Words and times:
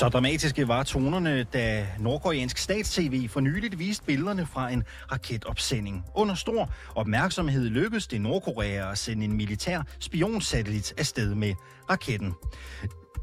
Så 0.00 0.08
dramatiske 0.08 0.68
var 0.68 0.82
tonerne, 0.82 1.44
da 1.44 1.86
nordkoreansk 1.98 2.58
stats-TV 2.58 3.28
for 3.28 3.40
nyligt 3.40 3.78
viste 3.78 4.04
billederne 4.04 4.46
fra 4.46 4.70
en 4.70 4.84
raketopsending. 5.12 6.04
Under 6.14 6.34
stor 6.34 6.72
opmærksomhed 6.94 7.68
lykkedes 7.68 8.06
det 8.06 8.20
Nordkorea 8.20 8.90
at 8.90 8.98
sende 8.98 9.24
en 9.24 9.32
militær 9.32 9.82
spionsatellit 9.98 10.94
afsted 10.98 11.34
med 11.34 11.54
raketten. 11.90 12.34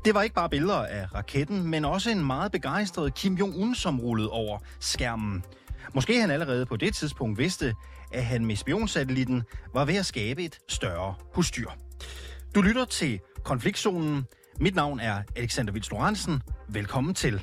Det 0.05 0.13
var 0.13 0.21
ikke 0.21 0.35
bare 0.35 0.49
billeder 0.49 0.85
af 0.85 1.15
raketten, 1.15 1.63
men 1.63 1.85
også 1.85 2.09
en 2.09 2.25
meget 2.25 2.51
begejstret 2.51 3.15
Kim 3.15 3.33
Jong-un, 3.33 3.75
som 3.75 3.99
rullede 3.99 4.29
over 4.29 4.59
skærmen. 4.79 5.43
Måske 5.93 6.21
han 6.21 6.31
allerede 6.31 6.65
på 6.65 6.75
det 6.75 6.95
tidspunkt 6.95 7.39
vidste, 7.39 7.73
at 8.13 8.25
han 8.25 8.45
med 8.45 8.55
spionsatellitten 8.55 9.43
var 9.73 9.85
ved 9.85 9.95
at 9.95 10.05
skabe 10.05 10.43
et 10.43 10.59
større 10.67 11.15
hustyr. 11.33 11.69
Du 12.55 12.61
lytter 12.61 12.85
til 12.85 13.19
Konfliktzonen. 13.43 14.25
Mit 14.59 14.75
navn 14.75 14.99
er 14.99 15.23
Alexander 15.35 15.73
Vils 15.73 15.91
Lorentzen. 15.91 16.41
Velkommen 16.67 17.13
til. 17.13 17.33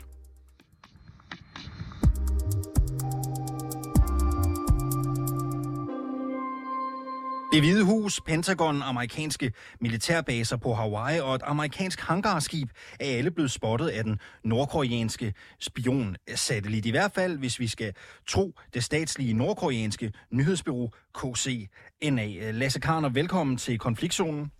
Det 7.52 7.62
Hvide 7.62 7.84
Hus, 7.84 8.20
Pentagon, 8.20 8.82
amerikanske 8.82 9.52
militærbaser 9.80 10.56
på 10.56 10.74
Hawaii 10.74 11.20
og 11.20 11.34
et 11.34 11.42
amerikansk 11.44 12.00
hangarskib 12.00 12.68
er 13.00 13.16
alle 13.16 13.30
blevet 13.30 13.50
spottet 13.50 13.88
af 13.88 14.04
den 14.04 14.20
nordkoreanske 14.44 15.34
spionsatellit. 15.60 16.86
I 16.86 16.90
hvert 16.90 17.12
fald, 17.12 17.38
hvis 17.38 17.60
vi 17.60 17.66
skal 17.66 17.94
tro 18.26 18.52
det 18.74 18.84
statslige 18.84 19.32
nordkoreanske 19.32 20.12
nyhedsbyrå 20.30 20.90
KCNA. 21.14 22.50
Lasse 22.50 22.80
Karner, 22.80 23.08
velkommen 23.08 23.56
til 23.56 23.78
konfliktzonen. 23.78 24.50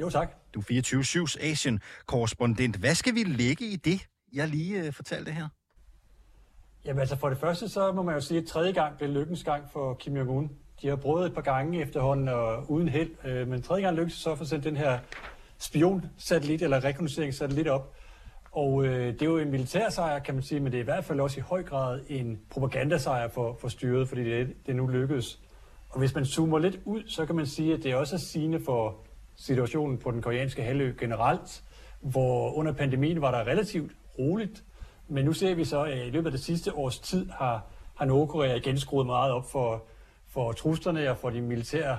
Jo, 0.00 0.10
tak. 0.10 0.30
Du 0.54 0.60
er 0.60 0.64
24-7's 0.64 1.44
Asien-korrespondent. 1.44 2.76
Hvad 2.76 2.94
skal 2.94 3.14
vi 3.14 3.22
lægge 3.22 3.64
i 3.64 3.76
det, 3.76 4.06
jeg 4.32 4.48
lige 4.48 4.88
uh, 4.88 4.94
fortalte 4.94 5.32
her? 5.32 5.48
Jamen 6.84 7.00
altså 7.00 7.16
for 7.16 7.28
det 7.28 7.38
første, 7.38 7.68
så 7.68 7.92
må 7.92 8.02
man 8.02 8.14
jo 8.14 8.20
sige, 8.20 8.40
at 8.40 8.46
tredje 8.46 8.72
gang 8.72 8.98
blev 8.98 9.10
lykkens 9.10 9.44
gang 9.44 9.64
for 9.72 9.94
Kim 9.94 10.16
Jong-un. 10.16 10.48
De 10.82 10.88
har 10.88 10.96
prøvet 10.96 11.26
et 11.26 11.34
par 11.34 11.40
gange 11.40 11.82
efterhånden 11.82 12.28
og 12.28 12.70
uden 12.70 12.88
held, 12.88 13.10
øh, 13.24 13.48
men 13.48 13.62
tredje 13.62 13.82
gang 13.82 13.96
lykkedes 13.96 14.18
så 14.18 14.32
at 14.32 14.38
få 14.38 14.44
sendt 14.44 14.64
den 14.64 14.76
her 14.76 14.98
spion-satellit 15.58 16.62
eller 16.62 16.84
rekognoseringssatellit 16.84 17.68
op. 17.68 17.94
Og 18.52 18.84
øh, 18.86 19.12
det 19.12 19.22
er 19.22 19.26
jo 19.26 19.38
en 19.38 19.50
militær 19.50 19.90
sejr, 19.90 20.18
kan 20.18 20.34
man 20.34 20.42
sige, 20.42 20.60
men 20.60 20.72
det 20.72 20.78
er 20.78 20.82
i 20.82 20.84
hvert 20.84 21.04
fald 21.04 21.20
også 21.20 21.40
i 21.40 21.42
høj 21.42 21.62
grad 21.62 22.00
en 22.08 22.40
propagandasejr 22.50 23.28
for, 23.28 23.58
for 23.60 23.68
styret, 23.68 24.08
fordi 24.08 24.24
det, 24.24 24.66
det 24.66 24.76
nu 24.76 24.86
lykkedes. 24.86 25.40
Og 25.90 25.98
hvis 25.98 26.14
man 26.14 26.24
zoomer 26.24 26.58
lidt 26.58 26.80
ud, 26.84 27.02
så 27.06 27.26
kan 27.26 27.34
man 27.34 27.46
sige, 27.46 27.74
at 27.74 27.82
det 27.82 27.94
også 27.94 28.14
er 28.16 28.18
sigende 28.18 28.60
for 28.64 29.03
situationen 29.36 29.98
på 29.98 30.10
den 30.10 30.22
koreanske 30.22 30.62
halvø 30.62 30.92
generelt, 30.98 31.62
hvor 32.00 32.52
under 32.52 32.72
pandemien 32.72 33.20
var 33.20 33.30
der 33.30 33.50
relativt 33.50 33.92
roligt, 34.18 34.64
men 35.08 35.24
nu 35.24 35.32
ser 35.32 35.54
vi 35.54 35.64
så, 35.64 35.82
at 35.82 36.06
i 36.06 36.10
løbet 36.10 36.26
af 36.26 36.32
det 36.32 36.40
sidste 36.40 36.74
års 36.74 36.98
tid 36.98 37.30
har, 37.30 37.66
har 37.94 38.04
Nordkorea 38.04 38.54
igen 38.54 38.78
skruet 38.78 39.06
meget 39.06 39.32
op 39.32 39.50
for, 39.50 39.84
for 40.28 40.52
truslerne 40.52 41.10
og 41.10 41.16
for 41.16 41.30
de 41.30 41.40
militære 41.40 41.98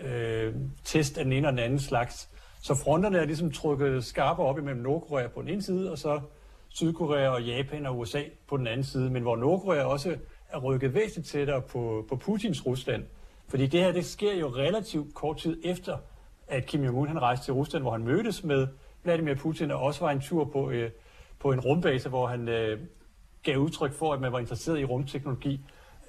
øh, 0.00 0.54
test 0.84 1.18
af 1.18 1.24
den 1.24 1.32
ene 1.32 1.48
og 1.48 1.52
den 1.52 1.58
anden 1.58 1.80
slags. 1.80 2.28
Så 2.62 2.74
fronterne 2.74 3.18
er 3.18 3.24
ligesom 3.24 3.52
trukket 3.52 4.04
skarpere 4.04 4.46
op 4.46 4.58
imellem 4.58 4.82
Nordkorea 4.82 5.28
på 5.28 5.40
den 5.40 5.48
ene 5.48 5.62
side, 5.62 5.90
og 5.90 5.98
så 5.98 6.20
Sydkorea 6.68 7.28
og 7.28 7.42
Japan 7.42 7.86
og 7.86 7.98
USA 7.98 8.22
på 8.48 8.56
den 8.56 8.66
anden 8.66 8.84
side, 8.84 9.10
men 9.10 9.22
hvor 9.22 9.36
Nordkorea 9.36 9.84
også 9.84 10.16
er 10.48 10.58
rykket 10.58 10.94
væsentligt 10.94 11.28
tættere 11.28 11.62
på, 11.62 12.06
på 12.08 12.16
Putins 12.16 12.66
Rusland. 12.66 13.04
Fordi 13.48 13.66
det 13.66 13.80
her, 13.80 13.92
det 13.92 14.06
sker 14.06 14.34
jo 14.34 14.48
relativt 14.48 15.14
kort 15.14 15.36
tid 15.36 15.60
efter, 15.64 15.98
at 16.48 16.66
Kim 16.66 16.84
Jong-un 16.84 17.08
han 17.08 17.22
rejste 17.22 17.44
til 17.44 17.54
Rusland, 17.54 17.84
hvor 17.84 17.92
han 17.92 18.04
mødtes 18.04 18.44
med 18.44 18.66
Vladimir 19.02 19.34
Putin, 19.34 19.70
og 19.70 19.80
også 19.80 20.00
var 20.00 20.10
en 20.10 20.20
tur 20.20 20.44
på, 20.44 20.70
øh, 20.70 20.90
på 21.38 21.52
en 21.52 21.60
rumbase, 21.60 22.08
hvor 22.08 22.26
han 22.26 22.48
øh, 22.48 22.78
gav 23.42 23.58
udtryk 23.58 23.92
for, 23.92 24.12
at 24.12 24.20
man 24.20 24.32
var 24.32 24.38
interesseret 24.38 24.80
i 24.80 24.84
rumteknologi 24.84 25.60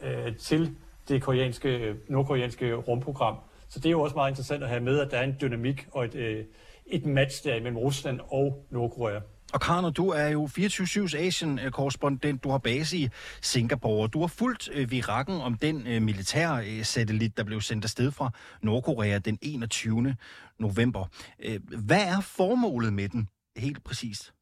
øh, 0.01 0.35
til 0.35 0.75
det 1.07 1.21
koreanske, 1.21 1.77
øh, 1.77 1.95
nordkoreanske 2.07 2.73
rumprogram. 2.73 3.37
Så 3.69 3.79
det 3.79 3.85
er 3.85 3.91
jo 3.91 4.01
også 4.01 4.15
meget 4.15 4.31
interessant 4.31 4.63
at 4.63 4.69
have 4.69 4.81
med, 4.81 4.99
at 4.99 5.11
der 5.11 5.17
er 5.17 5.23
en 5.23 5.35
dynamik 5.41 5.87
og 5.91 6.05
et, 6.05 6.15
øh, 6.15 6.45
et 6.85 7.05
match 7.05 7.43
der 7.43 7.59
mellem 7.59 7.77
Rusland 7.77 8.19
og 8.29 8.65
Nordkorea. 8.69 9.19
Og 9.53 9.61
Karno, 9.61 9.89
du 9.89 10.09
er 10.09 10.27
jo 10.27 10.45
24-7's 10.45 11.17
Asien-korrespondent. 11.17 12.43
Du 12.43 12.49
har 12.49 12.57
base 12.57 12.97
i 12.97 13.09
Singapore. 13.41 14.07
Du 14.07 14.19
har 14.19 14.27
fulgt 14.27 14.69
øh, 14.73 14.91
virakken 14.91 15.41
om 15.41 15.57
den 15.57 15.87
øh, 15.87 16.01
militære 16.01 16.65
øh, 16.67 16.85
satellit, 16.85 17.37
der 17.37 17.43
blev 17.43 17.61
sendt 17.61 17.85
afsted 17.85 18.11
fra 18.11 18.31
Nordkorea 18.61 19.17
den 19.17 19.39
21. 19.41 20.15
november. 20.59 21.05
Øh, 21.39 21.59
hvad 21.67 22.03
er 22.03 22.21
formålet 22.21 22.93
med 22.93 23.09
den 23.09 23.29
helt 23.57 23.83
præcist? 23.83 24.33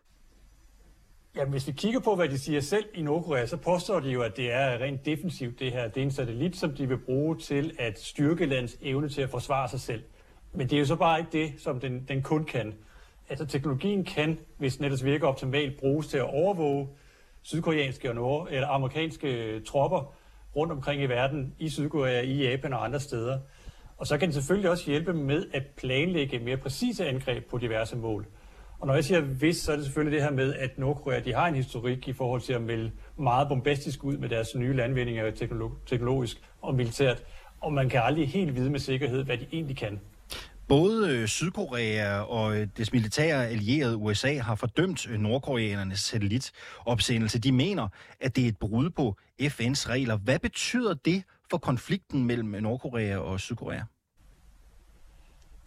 Jamen, 1.35 1.51
hvis 1.51 1.67
vi 1.67 1.71
kigger 1.71 1.99
på, 1.99 2.15
hvad 2.15 2.29
de 2.29 2.39
siger 2.39 2.61
selv 2.61 2.85
i 2.93 3.01
Nordkorea, 3.01 3.45
så 3.45 3.57
påstår 3.57 3.99
de 3.99 4.09
jo, 4.09 4.21
at 4.21 4.37
det 4.37 4.51
er 4.51 4.77
rent 4.77 5.05
defensivt, 5.05 5.59
det 5.59 5.71
her. 5.71 5.87
Det 5.87 5.97
er 5.97 6.05
en 6.05 6.11
satellit, 6.11 6.55
som 6.55 6.75
de 6.75 6.87
vil 6.87 6.97
bruge 6.97 7.37
til 7.37 7.75
at 7.79 7.99
styrke 7.99 8.45
lands 8.45 8.77
evne 8.81 9.09
til 9.09 9.21
at 9.21 9.29
forsvare 9.29 9.69
sig 9.69 9.79
selv. 9.79 10.03
Men 10.53 10.69
det 10.69 10.75
er 10.75 10.79
jo 10.79 10.85
så 10.85 10.95
bare 10.95 11.19
ikke 11.19 11.31
det, 11.31 11.53
som 11.57 11.79
den, 11.79 12.05
den 12.07 12.21
kun 12.21 12.43
kan. 12.45 12.73
Altså 13.29 13.45
teknologien 13.45 14.05
kan, 14.05 14.39
hvis 14.57 14.77
den 14.77 14.99
virker 15.03 15.27
optimalt, 15.27 15.79
bruges 15.79 16.07
til 16.07 16.17
at 16.17 16.33
overvåge 16.33 16.87
sydkoreanske 17.41 18.09
og 18.09 18.15
nord- 18.15 18.47
eller 18.51 18.67
amerikanske 18.67 19.27
øh, 19.27 19.63
tropper 19.63 20.13
rundt 20.55 20.71
omkring 20.71 21.01
i 21.01 21.05
verden, 21.05 21.55
i 21.59 21.69
Sydkorea, 21.69 22.21
i 22.21 22.49
Japan 22.49 22.73
og 22.73 22.85
andre 22.85 22.99
steder. 22.99 23.39
Og 23.97 24.07
så 24.07 24.17
kan 24.17 24.27
den 24.27 24.33
selvfølgelig 24.33 24.69
også 24.69 24.85
hjælpe 24.85 25.13
med 25.13 25.45
at 25.53 25.63
planlægge 25.77 26.39
mere 26.39 26.57
præcise 26.57 27.07
angreb 27.07 27.49
på 27.49 27.57
diverse 27.57 27.95
mål. 27.95 28.25
Og 28.79 28.87
når 28.87 28.93
jeg 28.93 29.03
siger 29.03 29.21
hvis, 29.21 29.57
så 29.57 29.71
er 29.71 29.75
det 29.75 29.85
selvfølgelig 29.85 30.17
det 30.19 30.23
her 30.23 30.31
med, 30.31 30.53
at 30.53 30.77
Nordkorea 30.77 31.19
de 31.19 31.33
har 31.33 31.47
en 31.47 31.55
historik 31.55 32.07
i 32.07 32.13
forhold 32.13 32.41
til 32.41 32.53
at 32.53 32.61
melde 32.61 32.91
meget 33.17 33.47
bombastisk 33.47 34.03
ud 34.03 34.17
med 34.17 34.29
deres 34.29 34.55
nye 34.55 34.73
landvindinger 34.73 35.31
teknologisk 35.85 36.41
og 36.61 36.75
militært. 36.75 37.23
Og 37.61 37.73
man 37.73 37.89
kan 37.89 38.01
aldrig 38.03 38.29
helt 38.29 38.55
vide 38.55 38.69
med 38.69 38.79
sikkerhed, 38.79 39.23
hvad 39.23 39.37
de 39.37 39.45
egentlig 39.53 39.77
kan. 39.77 39.99
Både 40.67 41.09
øh, 41.09 41.27
Sydkorea 41.27 42.19
og 42.19 42.57
øh, 42.57 42.67
dets 42.77 42.93
militære 42.93 43.47
allierede 43.47 43.97
USA 43.97 44.37
har 44.37 44.55
fordømt 44.55 45.09
øh, 45.09 45.19
nordkoreanernes 45.19 45.99
satellitopsendelse. 45.99 47.39
De 47.39 47.51
mener, 47.51 47.87
at 48.19 48.35
det 48.35 48.43
er 48.43 48.47
et 48.47 48.57
brud 48.57 48.89
på 48.89 49.15
FN's 49.41 49.89
regler. 49.89 50.17
Hvad 50.17 50.39
betyder 50.39 50.93
det 50.93 51.23
for 51.49 51.57
konflikten 51.57 52.25
mellem 52.25 52.49
Nordkorea 52.49 53.17
og 53.17 53.39
Sydkorea? 53.39 53.81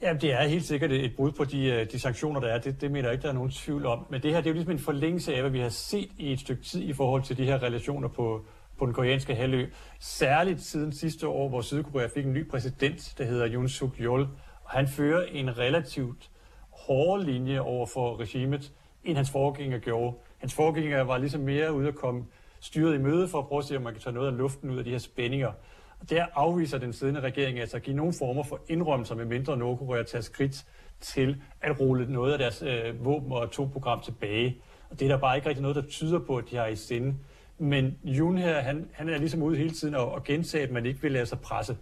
Ja, 0.03 0.13
det 0.13 0.33
er 0.33 0.49
helt 0.49 0.65
sikkert 0.65 0.93
et 0.93 1.17
brud 1.17 1.33
på 1.33 1.45
de, 1.45 1.85
de 1.93 1.99
sanktioner, 1.99 2.41
der 2.41 2.49
er. 2.49 2.59
Det, 2.59 2.81
det 2.81 2.91
mener 2.91 3.09
jeg 3.09 3.13
ikke, 3.13 3.23
der 3.23 3.29
er 3.29 3.33
nogen 3.33 3.51
tvivl 3.51 3.87
om. 3.87 4.07
Men 4.11 4.23
det 4.23 4.31
her 4.31 4.41
det 4.41 4.47
er 4.47 4.51
jo 4.51 4.55
ligesom 4.55 4.73
en 4.73 4.79
forlængelse 4.79 5.35
af, 5.35 5.41
hvad 5.41 5.51
vi 5.51 5.61
har 5.61 5.69
set 5.69 6.11
i 6.19 6.33
et 6.33 6.41
stykke 6.41 6.63
tid 6.63 6.83
i 6.83 6.93
forhold 6.93 7.23
til 7.23 7.37
de 7.37 7.45
her 7.45 7.63
relationer 7.63 8.09
på, 8.09 8.45
på 8.79 8.87
den 8.87 8.95
koreanske 8.95 9.35
halvø. 9.35 9.67
Særligt 10.01 10.61
siden 10.61 10.93
sidste 10.93 11.29
år, 11.29 11.49
hvor 11.49 11.61
Sydkorea 11.61 12.07
fik 12.15 12.27
en 12.27 12.33
ny 12.33 12.49
præsident, 12.49 13.15
der 13.19 13.25
hedder 13.25 13.53
Yoon 13.53 13.69
Suk 13.69 14.01
Yeol, 14.01 14.29
han 14.69 14.89
fører 14.89 15.27
en 15.33 15.59
relativt 15.59 16.31
hård 16.71 17.25
linje 17.25 17.61
over 17.61 17.87
for 17.87 18.21
regimet, 18.21 18.73
end 19.05 19.17
hans 19.17 19.31
forgænger 19.31 19.79
gjorde. 19.79 20.17
Hans 20.39 20.55
forgænger 20.55 21.01
var 21.01 21.19
ligesom 21.19 21.41
mere 21.41 21.73
ude 21.73 21.89
at 21.89 21.95
komme 21.95 22.25
styret 22.61 22.95
i 22.95 22.99
møde 22.99 23.29
for 23.29 23.39
at 23.39 23.47
prøve 23.47 23.59
at 23.59 23.65
se, 23.65 23.77
om 23.77 23.83
man 23.83 23.93
kan 23.93 24.03
tage 24.03 24.15
noget 24.15 24.29
af 24.29 24.37
luften 24.37 24.71
ud 24.71 24.79
af 24.79 24.85
de 24.85 24.91
her 24.91 24.99
spændinger. 24.99 25.53
Og 26.01 26.11
der 26.11 26.27
afviser 26.35 26.79
den 26.79 26.93
siddende 26.93 27.21
regering 27.21 27.61
altså 27.61 27.77
at 27.77 27.83
give 27.83 27.97
nogle 27.97 28.13
former 28.19 28.43
for 28.43 28.61
indrømmelser, 28.69 29.15
med 29.15 29.25
mindre 29.25 29.57
Nordkorea 29.57 30.03
tager 30.03 30.23
skridt 30.23 30.65
til 31.01 31.43
at 31.61 31.81
rulle 31.81 32.13
noget 32.13 32.33
af 32.33 32.39
deres 32.39 32.63
øh, 32.63 33.05
våben- 33.05 33.33
og 33.33 33.43
atomprogram 33.43 34.01
tilbage. 34.01 34.63
Og 34.91 35.01
det 35.01 35.05
er 35.05 35.09
der 35.09 35.19
bare 35.19 35.37
ikke 35.37 35.49
rigtig 35.49 35.63
noget, 35.63 35.77
der 35.77 35.83
tyder 35.83 36.19
på, 36.19 36.37
at 36.37 36.45
de 36.51 36.57
har 36.57 36.67
i 36.67 36.77
sinde. 36.77 37.15
Men 37.59 37.99
Jun 38.05 38.39
her, 38.39 38.61
han, 38.61 38.89
han 38.93 39.09
er 39.09 39.19
ligesom 39.19 39.43
ude 39.43 39.57
hele 39.57 39.71
tiden 39.71 39.95
og, 39.95 40.13
og 40.13 40.25
gentage, 40.25 40.65
at 40.65 40.71
man 40.71 40.87
ikke 40.87 41.03
vil 41.03 41.13
lade 41.13 41.27
sig 41.27 41.41
presse. 41.41 41.77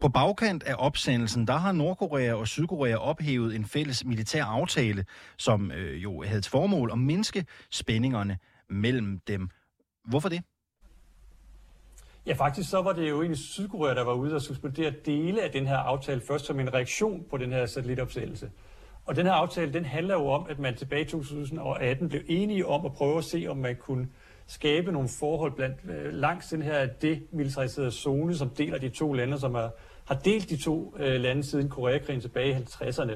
På 0.00 0.08
bagkant 0.08 0.62
af 0.62 0.74
opsendelsen, 0.78 1.46
der 1.46 1.56
har 1.56 1.72
Nordkorea 1.72 2.34
og 2.34 2.48
Sydkorea 2.48 2.96
ophævet 2.96 3.56
en 3.56 3.64
fælles 3.64 4.04
militær 4.04 4.44
aftale, 4.44 5.04
som 5.38 5.72
øh, 5.72 6.02
jo 6.02 6.22
havde 6.22 6.40
til 6.40 6.50
formål 6.50 6.90
at 6.92 6.98
mindske 6.98 7.46
spændingerne 7.70 8.38
mellem 8.68 9.18
dem. 9.18 9.48
Hvorfor 10.04 10.28
det? 10.28 10.42
Ja, 12.26 12.32
faktisk 12.32 12.70
så 12.70 12.82
var 12.82 12.92
det 12.92 13.08
jo 13.08 13.20
egentlig 13.20 13.38
Sydkorea, 13.38 13.94
der 13.94 14.04
var 14.04 14.12
ude 14.12 14.34
og 14.34 14.42
suspendere 14.42 14.92
dele 15.06 15.42
af 15.42 15.50
den 15.50 15.66
her 15.66 15.76
aftale 15.76 16.20
først 16.20 16.46
som 16.46 16.60
en 16.60 16.74
reaktion 16.74 17.24
på 17.30 17.36
den 17.36 17.52
her 17.52 17.66
satellitopsendelse. 17.66 18.50
Og 19.04 19.16
den 19.16 19.26
her 19.26 19.32
aftale, 19.32 19.72
den 19.72 19.84
handler 19.84 20.14
jo 20.14 20.26
om, 20.28 20.46
at 20.48 20.58
man 20.58 20.76
tilbage 20.76 21.02
i 21.02 21.08
2018 21.08 22.08
blev 22.08 22.22
enige 22.26 22.66
om 22.66 22.86
at 22.86 22.92
prøve 22.92 23.18
at 23.18 23.24
se, 23.24 23.46
om 23.48 23.56
man 23.56 23.76
kunne 23.76 24.08
skabe 24.46 24.92
nogle 24.92 25.08
forhold 25.08 25.52
blandt, 25.52 25.76
øh, 25.90 26.12
langs 26.12 26.48
den 26.48 26.62
her 26.62 26.86
demilitariserede 26.86 27.90
zone, 27.90 28.36
som 28.36 28.50
deler 28.50 28.78
de 28.78 28.88
to 28.88 29.12
lande, 29.12 29.38
som 29.38 29.54
er, 29.54 29.68
har 30.04 30.14
delt 30.14 30.50
de 30.50 30.56
to 30.56 30.94
øh, 30.98 31.20
lande 31.20 31.42
siden 31.42 31.68
Koreakrigen 31.68 32.20
tilbage 32.20 32.50
i 32.50 32.54
50'erne. 32.54 33.12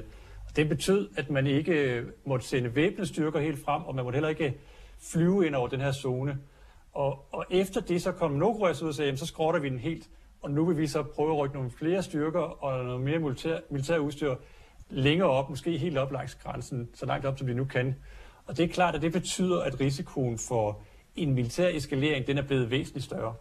Og 0.47 0.55
det 0.55 0.69
betød, 0.69 1.09
at 1.17 1.29
man 1.29 1.47
ikke 1.47 1.71
øh, 1.71 2.05
måtte 2.25 2.47
sende 2.47 2.75
væbnede 2.75 3.07
styrker 3.07 3.39
helt 3.39 3.65
frem, 3.65 3.83
og 3.83 3.95
man 3.95 4.03
måtte 4.03 4.15
heller 4.15 4.29
ikke 4.29 4.53
flyve 5.11 5.47
ind 5.47 5.55
over 5.55 5.67
den 5.67 5.81
her 5.81 5.91
zone. 5.91 6.37
Og, 6.93 7.25
og 7.31 7.45
efter 7.49 7.81
det 7.81 8.01
så 8.01 8.11
kom 8.11 8.31
Nordkorea 8.31 8.71
ud 8.83 8.87
og 8.87 8.95
sagde, 8.95 9.17
så 9.17 9.25
skrotter 9.25 9.59
vi 9.59 9.69
den 9.69 9.79
helt, 9.79 10.09
og 10.41 10.51
nu 10.51 10.65
vil 10.65 10.77
vi 10.77 10.87
så 10.87 11.03
prøve 11.03 11.31
at 11.31 11.37
rykke 11.37 11.55
nogle 11.55 11.71
flere 11.71 12.03
styrker 12.03 12.39
og 12.39 12.85
noget 12.85 13.01
mere 13.01 13.19
militær, 13.19 13.57
militær 13.69 13.97
udstyr 13.97 14.35
længere 14.89 15.29
op, 15.29 15.49
måske 15.49 15.77
helt 15.77 15.97
op 15.97 16.11
langs 16.11 16.35
grænsen, 16.35 16.89
så 16.93 17.05
langt 17.05 17.25
op 17.25 17.37
som 17.37 17.47
vi 17.47 17.53
nu 17.53 17.65
kan. 17.65 17.95
Og 18.45 18.57
det 18.57 18.63
er 18.63 18.67
klart, 18.67 18.95
at 18.95 19.01
det 19.01 19.11
betyder, 19.11 19.61
at 19.61 19.79
risikoen 19.79 20.37
for 20.37 20.81
en 21.19 21.33
militær 21.33 21.69
eskalering, 21.69 22.27
den 22.27 22.37
er 22.37 22.41
blevet 22.41 22.71
væsentligt 22.71 23.05
større. 23.05 23.33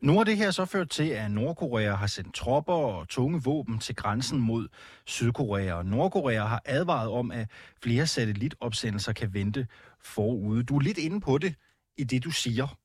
Nu 0.00 0.16
har 0.16 0.24
det 0.24 0.36
her 0.36 0.50
så 0.50 0.64
ført 0.64 0.90
til, 0.90 1.08
at 1.08 1.30
Nordkorea 1.30 1.94
har 1.94 2.06
sendt 2.06 2.34
tropper 2.34 2.72
og 2.72 3.08
tunge 3.08 3.42
våben 3.44 3.78
til 3.78 3.96
grænsen 3.96 4.40
mod 4.40 4.68
Sydkorea. 5.06 5.74
Og 5.74 5.86
Nordkorea 5.86 6.44
har 6.44 6.62
advaret 6.64 7.10
om, 7.10 7.30
at 7.30 7.48
flere 7.82 8.06
satellitopsendelser 8.06 9.12
kan 9.12 9.34
vente 9.34 9.66
forude. 10.00 10.62
Du 10.62 10.76
er 10.76 10.80
lidt 10.80 10.98
inde 10.98 11.20
på 11.20 11.38
det 11.38 11.54
i 11.96 12.04
det, 12.04 12.24
du 12.24 12.30
siger. 12.30 12.78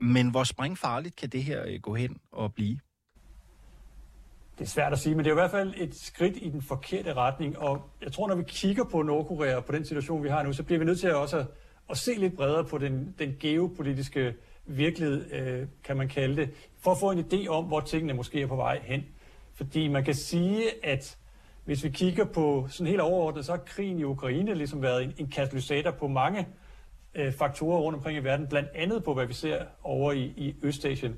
Men 0.00 0.30
hvor 0.30 0.44
springfarligt 0.44 1.16
kan 1.16 1.28
det 1.28 1.44
her 1.44 1.64
øh, 1.66 1.80
gå 1.80 1.94
hen 1.94 2.20
og 2.32 2.54
blive? 2.54 2.78
Det 4.58 4.64
er 4.64 4.70
svært 4.70 4.92
at 4.92 4.98
sige, 4.98 5.14
men 5.14 5.24
det 5.24 5.30
er 5.30 5.34
i 5.34 5.40
hvert 5.40 5.50
fald 5.50 5.74
et 5.76 5.94
skridt 5.94 6.36
i 6.36 6.48
den 6.48 6.62
forkerte 6.62 7.14
retning. 7.14 7.58
Og 7.58 7.90
jeg 8.02 8.12
tror, 8.12 8.28
når 8.28 8.34
vi 8.34 8.44
kigger 8.46 8.84
på 8.84 9.02
Nordkorea 9.02 9.56
og 9.56 9.64
på 9.64 9.72
den 9.72 9.84
situation, 9.84 10.22
vi 10.22 10.28
har 10.28 10.42
nu, 10.42 10.52
så 10.52 10.62
bliver 10.62 10.78
vi 10.78 10.84
nødt 10.84 11.00
til 11.00 11.06
at 11.06 11.14
også 11.14 11.44
at 11.90 11.96
se 11.96 12.14
lidt 12.14 12.36
bredere 12.36 12.64
på 12.64 12.78
den, 12.78 13.14
den 13.18 13.36
geopolitiske 13.40 14.34
virkelighed, 14.66 15.32
øh, 15.32 15.66
kan 15.84 15.96
man 15.96 16.08
kalde 16.08 16.36
det, 16.36 16.50
for 16.80 16.90
at 16.90 16.98
få 16.98 17.10
en 17.10 17.18
idé 17.18 17.48
om, 17.48 17.64
hvor 17.64 17.80
tingene 17.80 18.12
måske 18.12 18.42
er 18.42 18.46
på 18.46 18.56
vej 18.56 18.80
hen. 18.82 19.04
Fordi 19.54 19.88
man 19.88 20.04
kan 20.04 20.14
sige, 20.14 20.62
at 20.82 21.18
hvis 21.64 21.84
vi 21.84 21.88
kigger 21.88 22.24
på 22.24 22.66
sådan 22.70 22.86
helt 22.86 23.00
overordnet, 23.00 23.44
så 23.44 23.52
har 23.52 23.58
krigen 23.58 23.98
i 23.98 24.04
Ukraine 24.04 24.54
ligesom 24.54 24.82
været 24.82 25.02
en, 25.02 25.12
en 25.18 25.26
katalysator 25.26 25.90
på 25.90 26.08
mange 26.08 26.48
øh, 27.14 27.32
faktorer 27.32 27.80
rundt 27.80 27.96
omkring 27.96 28.18
i 28.18 28.24
verden, 28.24 28.46
blandt 28.46 28.68
andet 28.74 29.04
på, 29.04 29.14
hvad 29.14 29.26
vi 29.26 29.32
ser 29.32 29.58
over 29.82 30.12
i, 30.12 30.22
i 30.22 30.54
Østasien. 30.62 31.16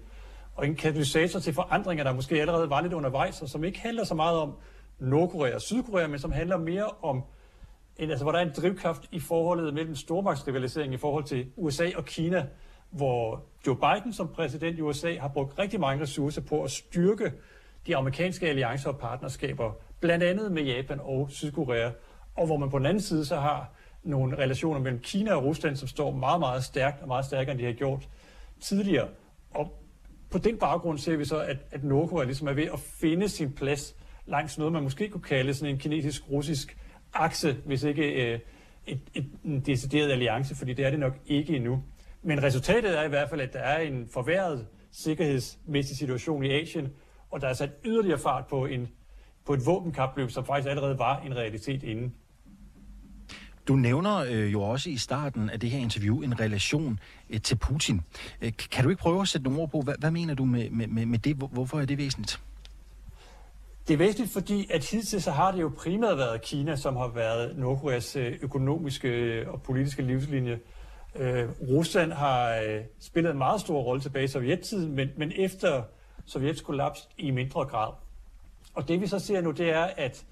Og 0.55 0.67
en 0.67 0.77
katalysator 0.77 1.41
til 1.41 1.55
forandringer, 1.55 2.05
der 2.05 2.13
måske 2.13 2.41
allerede 2.41 2.71
var 2.71 2.81
lidt 2.81 2.93
undervejs, 2.93 3.43
og 3.43 3.49
som 3.49 3.65
ikke 3.65 3.81
handler 3.81 4.05
så 4.05 4.15
meget 4.15 4.39
om 4.39 4.55
Nordkorea 4.99 5.55
og 5.55 5.63
Sydkorea, 5.63 6.07
men 6.07 6.19
som 6.19 6.33
handler 6.33 6.57
mere 6.57 6.89
om, 7.03 7.23
en, 7.97 8.11
altså, 8.11 8.25
hvor 8.25 8.33
der 8.33 8.39
er 8.39 8.43
en 8.43 8.53
drivkraft 8.57 9.09
i 9.13 9.21
forholdet 9.21 9.75
mellem 9.75 9.95
stormagtsrivalisering 9.95 10.95
i 10.95 10.97
forhold 10.97 11.25
til 11.25 11.47
USA 11.57 11.91
og 11.97 12.05
Kina, 12.05 12.47
hvor 12.91 13.45
Joe 13.67 13.77
Biden 13.77 14.13
som 14.13 14.29
præsident 14.29 14.79
i 14.79 14.83
USA 14.83 15.19
har 15.19 15.29
brugt 15.29 15.59
rigtig 15.59 15.81
mange 15.81 16.03
ressourcer 16.03 16.41
på 16.41 16.63
at 16.63 16.71
styrke 16.71 17.33
de 17.87 17.97
amerikanske 17.97 18.49
alliancer 18.49 18.91
og 18.91 18.99
partnerskaber, 18.99 19.73
blandt 20.01 20.25
andet 20.25 20.53
med 20.53 20.63
Japan 20.63 21.01
og 21.03 21.31
Sydkorea, 21.31 21.91
og 22.37 22.47
hvor 22.47 22.57
man 22.57 22.71
på 22.71 22.79
den 22.79 22.87
anden 22.87 23.03
side 23.03 23.25
så 23.25 23.37
har 23.37 23.73
nogle 24.03 24.39
relationer 24.39 24.81
mellem 24.81 25.01
Kina 25.01 25.35
og 25.35 25.45
Rusland, 25.45 25.77
som 25.77 25.89
står 25.89 26.11
meget, 26.11 26.41
meget 26.41 26.65
stærkt 26.65 27.03
og 27.03 27.09
meget 27.09 27.25
stærkere, 27.25 27.53
end 27.53 27.61
de 27.61 27.65
har 27.65 27.73
gjort 27.73 28.09
tidligere. 28.61 29.09
Og 29.51 29.83
på 30.31 30.39
den 30.39 30.59
baggrund 30.59 30.99
ser 30.99 31.17
vi 31.17 31.25
så, 31.25 31.39
at, 31.41 31.57
at 31.71 31.85
Nordkorea 31.85 32.25
ligesom 32.25 32.49
er 32.49 32.53
ved 32.53 32.67
at 32.73 32.79
finde 32.81 33.29
sin 33.29 33.53
plads 33.53 33.97
langs 34.27 34.59
noget, 34.59 34.73
man 34.73 34.83
måske 34.83 35.09
kunne 35.09 35.23
kalde 35.23 35.55
sådan 35.55 35.75
en 35.75 35.81
kinesisk-russisk 35.81 36.77
akse, 37.15 37.57
hvis 37.65 37.83
ikke 37.83 38.33
øh, 38.33 38.39
et, 38.87 39.01
et, 39.15 39.27
en 39.45 39.61
decideret 39.61 40.13
alliance, 40.13 40.55
fordi 40.55 40.73
det 40.73 40.85
er 40.85 40.91
det 40.91 40.99
nok 40.99 41.19
ikke 41.27 41.57
endnu. 41.57 41.83
Men 42.23 42.43
resultatet 42.43 42.99
er 42.99 43.03
i 43.03 43.09
hvert 43.09 43.31
fald, 43.31 43.41
at 43.41 43.53
der 43.53 43.59
er 43.59 43.79
en 43.79 44.09
forværret 44.13 44.67
sikkerhedsmæssig 44.91 45.97
situation 45.97 46.45
i 46.45 46.51
Asien, 46.51 46.89
og 47.31 47.41
der 47.41 47.49
er 47.49 47.53
sat 47.53 47.71
yderligere 47.85 48.19
fart 48.19 48.47
på, 48.47 48.67
en, 48.67 48.89
på 49.47 49.55
et 49.55 49.67
våbenkapløb, 49.67 50.31
som 50.31 50.45
faktisk 50.45 50.69
allerede 50.69 50.99
var 50.99 51.21
en 51.21 51.37
realitet 51.37 51.83
inden. 51.83 52.15
Du 53.69 53.77
nævner 53.77 54.17
øh, 54.17 54.53
jo 54.53 54.63
også 54.63 54.91
i 54.91 54.97
starten 54.97 55.51
af 55.51 55.61
det 55.61 55.71
her 55.71 55.79
interview 55.79 56.21
en 56.21 56.41
relation 56.41 57.01
øh, 57.31 57.41
til 57.41 57.57
Putin. 57.57 58.01
Øh, 58.41 58.53
kan 58.73 58.85
du 58.85 58.91
ikke 58.91 59.01
prøve 59.01 59.21
at 59.21 59.29
sætte 59.29 59.45
nogle 59.45 59.61
ord 59.61 59.71
på, 59.71 59.81
hvad, 59.81 59.95
hvad 59.99 60.11
mener 60.11 60.35
du 60.35 60.45
med, 60.45 60.71
med, 60.71 61.07
med 61.07 61.19
det? 61.19 61.37
Hvorfor 61.37 61.81
er 61.81 61.85
det 61.85 61.99
væsentligt? 61.99 62.41
Det 63.89 63.95
er 63.95 63.99
væsentligt, 63.99 64.33
fordi 64.33 64.71
at 64.71 64.85
hidtil 64.85 65.23
så 65.23 65.31
har 65.31 65.53
det 65.53 65.61
jo 65.61 65.73
primært 65.79 66.19
været 66.19 66.43
Kina, 66.43 66.77
som 66.77 66.97
har 66.97 67.09
været 67.09 67.59
Nordkoreas 67.59 68.17
øh, 68.17 68.39
økonomiske 68.43 69.09
øh, 69.09 69.49
og 69.49 69.63
politiske 69.63 70.03
livslinje. 70.03 70.59
Øh, 71.17 71.49
Rusland 71.69 72.13
har 72.13 72.57
øh, 72.57 72.81
spillet 73.01 73.31
en 73.31 73.39
meget 73.39 73.61
stor 73.61 73.83
rolle 73.83 74.03
tilbage 74.03 74.25
i 74.25 74.29
sovjettiden, 74.29 74.93
men, 74.93 75.09
men 75.17 75.33
efter 75.37 75.83
Sovjets 76.27 76.61
kollaps 76.61 77.09
i 77.19 77.31
mindre 77.31 77.65
grad. 77.65 77.93
Og 78.75 78.89
det 78.89 79.01
vi 79.01 79.07
så 79.07 79.19
ser 79.19 79.41
nu, 79.41 79.51
det 79.51 79.71
er, 79.71 79.89
at, 79.97 80.25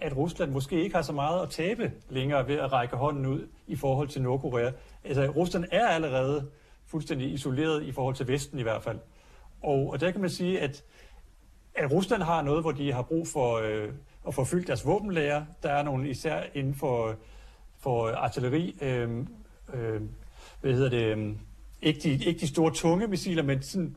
at 0.00 0.16
Rusland 0.16 0.50
måske 0.50 0.82
ikke 0.82 0.94
har 0.94 1.02
så 1.02 1.12
meget 1.12 1.42
at 1.42 1.50
tabe 1.50 1.92
længere 2.08 2.48
ved 2.48 2.56
at 2.56 2.72
række 2.72 2.96
hånden 2.96 3.26
ud 3.26 3.48
i 3.66 3.76
forhold 3.76 4.08
til 4.08 4.22
Nordkorea. 4.22 4.70
Altså 5.04 5.26
Rusland 5.26 5.64
er 5.72 5.86
allerede 5.86 6.50
fuldstændig 6.86 7.32
isoleret 7.32 7.82
i 7.82 7.92
forhold 7.92 8.14
til 8.14 8.28
Vesten 8.28 8.58
i 8.58 8.62
hvert 8.62 8.82
fald. 8.82 8.98
Og, 9.62 9.90
og 9.90 10.00
der 10.00 10.10
kan 10.10 10.20
man 10.20 10.30
sige, 10.30 10.60
at, 10.60 10.84
at 11.74 11.92
Rusland 11.92 12.22
har 12.22 12.42
noget, 12.42 12.62
hvor 12.62 12.72
de 12.72 12.92
har 12.92 13.02
brug 13.02 13.28
for 13.28 13.56
øh, 13.56 13.88
at 14.28 14.34
få 14.34 14.44
fyldt 14.44 14.66
deres 14.66 14.86
våbenlager. 14.86 15.44
Der 15.62 15.70
er 15.70 15.82
nogle 15.82 16.08
især 16.08 16.42
inden 16.54 16.74
for, 16.74 17.14
for 17.78 18.08
artilleri, 18.08 18.76
øh, 18.82 19.18
øh, 19.74 20.00
hvad 20.60 20.72
hedder 20.72 20.90
det, 20.90 21.16
øh, 21.16 21.34
ikke 21.82 22.00
de, 22.00 22.24
ikke 22.24 22.40
de 22.40 22.48
store 22.48 22.72
tunge 22.72 23.06
missiler, 23.06 23.42
men 23.42 23.62
sådan, 23.62 23.96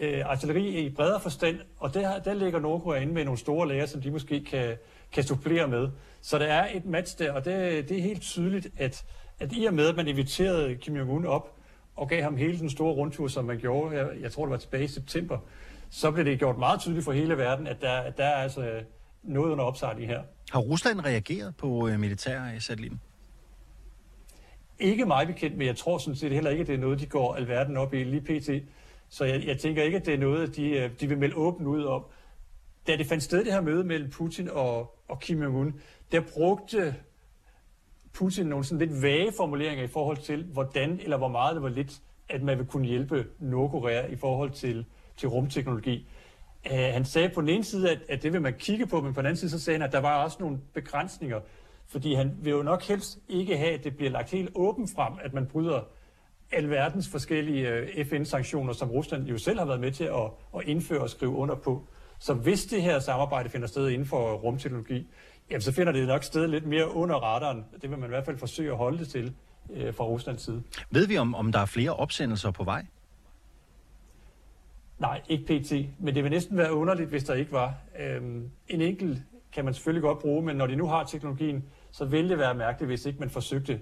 øh, 0.00 0.20
artilleri 0.26 0.86
i 0.86 0.90
bredere 0.90 1.20
forstand, 1.20 1.58
og 1.78 1.94
der, 1.94 2.18
der 2.18 2.34
ligger 2.34 2.60
Nordkorea 2.60 3.00
inde 3.00 3.12
med 3.12 3.24
nogle 3.24 3.38
store 3.38 3.68
lager, 3.68 3.86
som 3.86 4.00
de 4.00 4.10
måske 4.10 4.44
kan, 4.44 4.76
kan 5.12 5.24
supplere 5.24 5.68
med. 5.68 5.88
Så 6.20 6.38
der 6.38 6.46
er 6.46 6.76
et 6.76 6.84
match 6.84 7.18
der, 7.18 7.32
og 7.32 7.44
det, 7.44 7.88
det 7.88 7.98
er 7.98 8.02
helt 8.02 8.22
tydeligt, 8.22 8.68
at, 8.78 9.04
at 9.40 9.52
i 9.52 9.64
og 9.64 9.74
med, 9.74 9.88
at 9.88 9.96
man 9.96 10.08
inviterede 10.08 10.76
Kim 10.76 10.96
Jong-un 10.96 11.26
op 11.26 11.56
og 11.96 12.08
gav 12.08 12.22
ham 12.22 12.36
hele 12.36 12.58
den 12.58 12.70
store 12.70 12.92
rundtur, 12.92 13.28
som 13.28 13.44
man 13.44 13.58
gjorde, 13.58 13.96
jeg, 13.96 14.08
jeg 14.20 14.32
tror 14.32 14.44
det 14.44 14.50
var 14.50 14.56
tilbage 14.56 14.84
i 14.84 14.88
september, 14.88 15.38
så 15.94 16.10
blev 16.10 16.24
det 16.24 16.38
gjort 16.38 16.58
meget 16.58 16.80
tydeligt 16.80 17.04
for 17.04 17.12
hele 17.12 17.38
verden, 17.38 17.66
at 17.66 17.80
der, 17.80 17.92
at 17.92 18.16
der 18.16 18.24
er 18.24 18.42
altså 18.42 18.82
noget 19.22 19.52
under 19.52 19.64
opsejling 19.64 20.08
her. 20.08 20.22
Har 20.52 20.60
Rusland 20.60 21.00
reageret 21.00 21.56
på 21.56 21.88
øh, 21.88 22.00
militærsatellitten? 22.00 23.00
Ikke 24.78 25.06
meget 25.06 25.28
bekendt, 25.28 25.56
men 25.56 25.66
jeg 25.66 25.76
tror 25.76 25.98
sådan 25.98 26.16
set 26.16 26.32
heller 26.32 26.50
ikke, 26.50 26.60
at 26.60 26.66
det 26.66 26.74
er 26.74 26.78
noget, 26.78 27.00
de 27.00 27.06
går 27.06 27.34
alverden 27.34 27.76
op 27.76 27.94
i 27.94 28.04
lige 28.04 28.20
pt. 28.20 28.50
Så 29.08 29.24
jeg, 29.24 29.46
jeg 29.46 29.58
tænker 29.58 29.82
ikke, 29.82 29.96
at 29.98 30.06
det 30.06 30.14
er 30.14 30.18
noget, 30.18 30.56
de, 30.56 30.70
øh, 30.70 30.90
de 31.00 31.06
vil 31.06 31.18
melde 31.18 31.36
åbent 31.36 31.68
ud 31.68 31.84
om. 31.84 32.04
Da 32.86 32.96
det 32.96 33.06
fandt 33.06 33.22
sted, 33.22 33.44
det 33.44 33.52
her 33.52 33.60
møde 33.60 33.84
mellem 33.84 34.10
Putin 34.10 34.50
og, 34.50 34.94
og 35.08 35.20
Kim 35.20 35.42
Jong-un, 35.42 35.80
der 36.12 36.20
brugte 36.34 36.94
Putin 38.12 38.46
nogle 38.46 38.64
sådan 38.64 38.88
lidt 38.88 39.02
vage 39.02 39.32
formuleringer 39.36 39.84
i 39.84 39.88
forhold 39.88 40.16
til, 40.16 40.44
hvordan 40.44 41.00
eller 41.02 41.16
hvor 41.16 41.28
meget 41.28 41.54
det 41.54 41.62
var 41.62 41.68
lidt, 41.68 42.00
at 42.28 42.42
man 42.42 42.58
vil 42.58 42.66
kunne 42.66 42.86
hjælpe 42.86 43.26
Nordkorea 43.38 44.06
i 44.06 44.16
forhold 44.16 44.50
til, 44.50 44.86
til 45.16 45.28
rumteknologi. 45.28 46.06
Uh, 46.70 46.76
han 46.76 47.04
sagde 47.04 47.28
på 47.28 47.40
den 47.40 47.48
ene 47.48 47.64
side, 47.64 47.90
at, 47.90 47.98
at 48.08 48.22
det 48.22 48.32
vil 48.32 48.42
man 48.42 48.54
kigge 48.58 48.86
på, 48.86 49.00
men 49.00 49.14
på 49.14 49.20
den 49.20 49.26
anden 49.26 49.36
side 49.36 49.50
så 49.50 49.60
sagde 49.60 49.78
han, 49.78 49.86
at 49.86 49.92
der 49.92 50.00
var 50.00 50.24
også 50.24 50.36
nogle 50.40 50.58
begrænsninger. 50.74 51.40
Fordi 51.88 52.14
han 52.14 52.36
vil 52.42 52.50
jo 52.50 52.62
nok 52.62 52.82
helst 52.82 53.18
ikke 53.28 53.56
have, 53.56 53.72
at 53.72 53.84
det 53.84 53.96
bliver 53.96 54.10
lagt 54.10 54.30
helt 54.30 54.50
åbent 54.54 54.90
frem, 54.96 55.12
at 55.22 55.34
man 55.34 55.46
bryder 55.46 55.80
alverdens 56.52 57.08
forskellige 57.08 57.68
øh, 57.68 58.04
FN-sanktioner, 58.06 58.72
som 58.72 58.90
Rusland 58.90 59.26
jo 59.26 59.38
selv 59.38 59.58
har 59.58 59.66
været 59.66 59.80
med 59.80 59.92
til 59.92 60.04
at, 60.04 60.30
at 60.56 60.62
indføre 60.64 61.00
og 61.00 61.10
skrive 61.10 61.32
under 61.32 61.54
på. 61.54 61.88
Så 62.18 62.34
hvis 62.34 62.64
det 62.64 62.82
her 62.82 62.98
samarbejde 62.98 63.48
finder 63.48 63.66
sted 63.66 63.88
inden 63.88 64.06
for 64.06 64.32
rumteknologi, 64.32 65.06
jamen 65.50 65.60
så 65.60 65.72
finder 65.72 65.92
det 65.92 66.06
nok 66.06 66.24
sted 66.24 66.48
lidt 66.48 66.66
mere 66.66 66.94
under 66.94 67.14
radaren. 67.14 67.64
Det 67.82 67.90
vil 67.90 67.98
man 67.98 68.08
i 68.08 68.08
hvert 68.08 68.24
fald 68.24 68.38
forsøge 68.38 68.70
at 68.70 68.76
holde 68.76 68.98
det 68.98 69.08
til 69.08 69.34
øh, 69.72 69.94
fra 69.94 70.04
Ruslands 70.04 70.42
side. 70.42 70.62
Ved 70.90 71.06
vi, 71.06 71.18
om, 71.18 71.34
om 71.34 71.52
der 71.52 71.58
er 71.58 71.66
flere 71.66 71.94
opsendelser 71.94 72.50
på 72.50 72.64
vej? 72.64 72.86
Nej, 75.02 75.20
ikke 75.28 75.44
pt. 75.44 75.72
Men 76.00 76.14
det 76.14 76.22
vil 76.24 76.30
næsten 76.30 76.56
være 76.56 76.72
underligt, 76.72 77.08
hvis 77.08 77.24
der 77.24 77.34
ikke 77.34 77.52
var. 77.52 77.74
Øhm, 77.98 78.50
en 78.68 78.80
enkelt 78.80 79.18
kan 79.52 79.64
man 79.64 79.74
selvfølgelig 79.74 80.02
godt 80.02 80.18
bruge, 80.18 80.42
men 80.42 80.56
når 80.56 80.66
de 80.66 80.76
nu 80.76 80.86
har 80.86 81.04
teknologien, 81.04 81.64
så 81.90 82.04
vil 82.04 82.28
det 82.28 82.38
være 82.38 82.54
mærkeligt, 82.54 82.88
hvis 82.88 83.06
ikke 83.06 83.18
man 83.18 83.30
forsøgte 83.30 83.80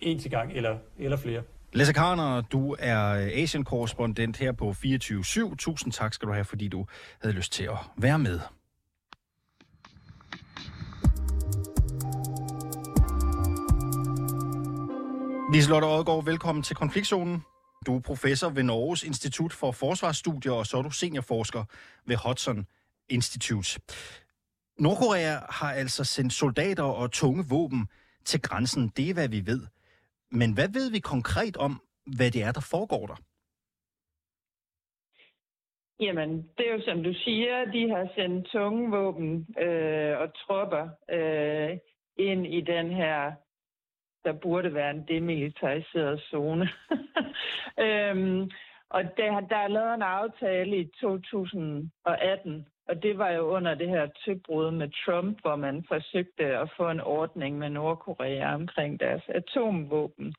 en 0.00 0.18
til 0.18 0.30
gang 0.30 0.52
eller, 0.52 0.78
eller 0.98 1.16
flere. 1.16 1.42
Lasse 1.72 1.92
Karner, 1.92 2.40
du 2.40 2.76
er 2.78 3.30
Asian-korrespondent 3.42 4.36
her 4.36 4.52
på 4.52 4.70
24-7. 4.70 5.56
Tusind 5.56 5.92
tak 5.92 6.14
skal 6.14 6.28
du 6.28 6.32
have, 6.32 6.44
fordi 6.44 6.68
du 6.68 6.86
havde 7.22 7.36
lyst 7.36 7.52
til 7.52 7.64
at 7.64 7.78
være 7.96 8.18
med. 8.18 8.40
Liselotte 15.52 15.86
Odgaard, 15.86 16.24
velkommen 16.24 16.62
til 16.62 16.76
Konfliktzonen. 16.76 17.42
Du 17.86 17.96
er 17.96 18.00
professor 18.00 18.48
ved 18.50 18.62
Norges 18.62 19.02
Institut 19.02 19.52
for 19.52 19.70
Forsvarsstudier, 19.72 20.52
og 20.52 20.66
så 20.66 20.76
er 20.78 20.82
du 20.82 20.90
seniorforsker 20.90 21.64
ved 22.06 22.16
Hudson 22.26 22.66
Institute. 23.08 23.80
Nordkorea 24.78 25.34
har 25.50 25.72
altså 25.72 26.04
sendt 26.04 26.32
soldater 26.32 26.82
og 26.82 27.12
tunge 27.12 27.44
våben 27.50 27.88
til 28.24 28.40
grænsen. 28.42 28.92
Det 28.96 29.10
er, 29.10 29.14
hvad 29.14 29.28
vi 29.28 29.46
ved. 29.46 29.62
Men 30.30 30.54
hvad 30.54 30.68
ved 30.68 30.90
vi 30.90 30.98
konkret 30.98 31.56
om, 31.56 31.80
hvad 32.16 32.30
det 32.30 32.42
er, 32.42 32.52
der 32.52 32.66
foregår 32.70 33.06
der? 33.06 33.16
Jamen, 36.00 36.30
det 36.56 36.68
er 36.68 36.72
jo 36.72 36.82
som 36.84 37.02
du 37.02 37.12
siger, 37.14 37.64
de 37.64 37.90
har 37.90 38.08
sendt 38.14 38.46
tunge 38.46 38.90
våben 38.90 39.46
øh, 39.64 40.18
og 40.18 40.28
tropper 40.34 40.88
øh, 41.10 41.78
ind 42.18 42.46
i 42.46 42.60
den 42.60 42.90
her, 42.90 43.32
der 44.24 44.32
burde 44.32 44.74
være 44.74 44.90
en 44.90 45.04
demilitariseret 45.08 46.20
zone. 46.20 46.68
øhm, 47.84 48.50
og 48.90 49.02
der, 49.16 49.40
der 49.40 49.56
er 49.56 49.68
lavet 49.68 49.94
en 49.94 50.02
aftale 50.02 50.76
i 50.76 50.90
2018 51.00 52.66
Og 52.88 53.02
det 53.02 53.18
var 53.18 53.30
jo 53.30 53.42
under 53.42 53.74
det 53.74 53.88
her 53.88 54.06
tøbrud 54.24 54.70
med 54.70 54.88
Trump, 55.04 55.40
hvor 55.40 55.56
man 55.56 55.84
forsøgte 55.88 56.44
at 56.44 56.70
få 56.76 56.90
en 56.90 57.00
ordning 57.00 57.58
med 57.58 57.70
Nordkorea 57.70 58.54
omkring 58.54 59.00
deres 59.00 59.22
atomvåben. 59.28 60.34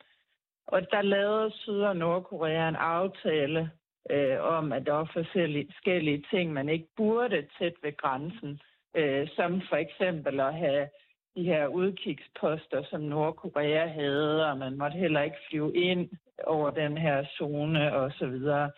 Og 0.67 0.91
der 0.91 1.01
lavede 1.01 1.51
Syd- 1.51 1.81
og 1.81 1.97
Nordkorea 1.97 2.69
en 2.69 2.75
aftale 2.75 3.71
øh, 4.09 4.41
om, 4.41 4.71
at 4.71 4.85
der 4.85 4.93
var 4.93 5.09
forskellige 5.13 6.23
ting, 6.31 6.53
man 6.53 6.69
ikke 6.69 6.87
burde 6.97 7.47
tæt 7.59 7.73
ved 7.83 7.97
grænsen. 7.97 8.61
Øh, 8.95 9.27
som 9.35 9.61
for 9.69 9.75
eksempel 9.75 10.39
at 10.39 10.53
have 10.53 10.87
de 11.35 11.43
her 11.43 11.67
udkigsposter, 11.67 12.83
som 12.83 13.01
Nordkorea 13.01 13.87
havde, 13.87 14.49
og 14.49 14.57
man 14.57 14.77
måtte 14.77 14.97
heller 14.97 15.21
ikke 15.21 15.37
flyve 15.49 15.75
ind 15.75 16.09
over 16.43 16.69
den 16.69 16.97
her 16.97 17.25
zone 17.37 17.95
og 17.95 18.11
så 18.11 18.27
videre. 18.27 18.71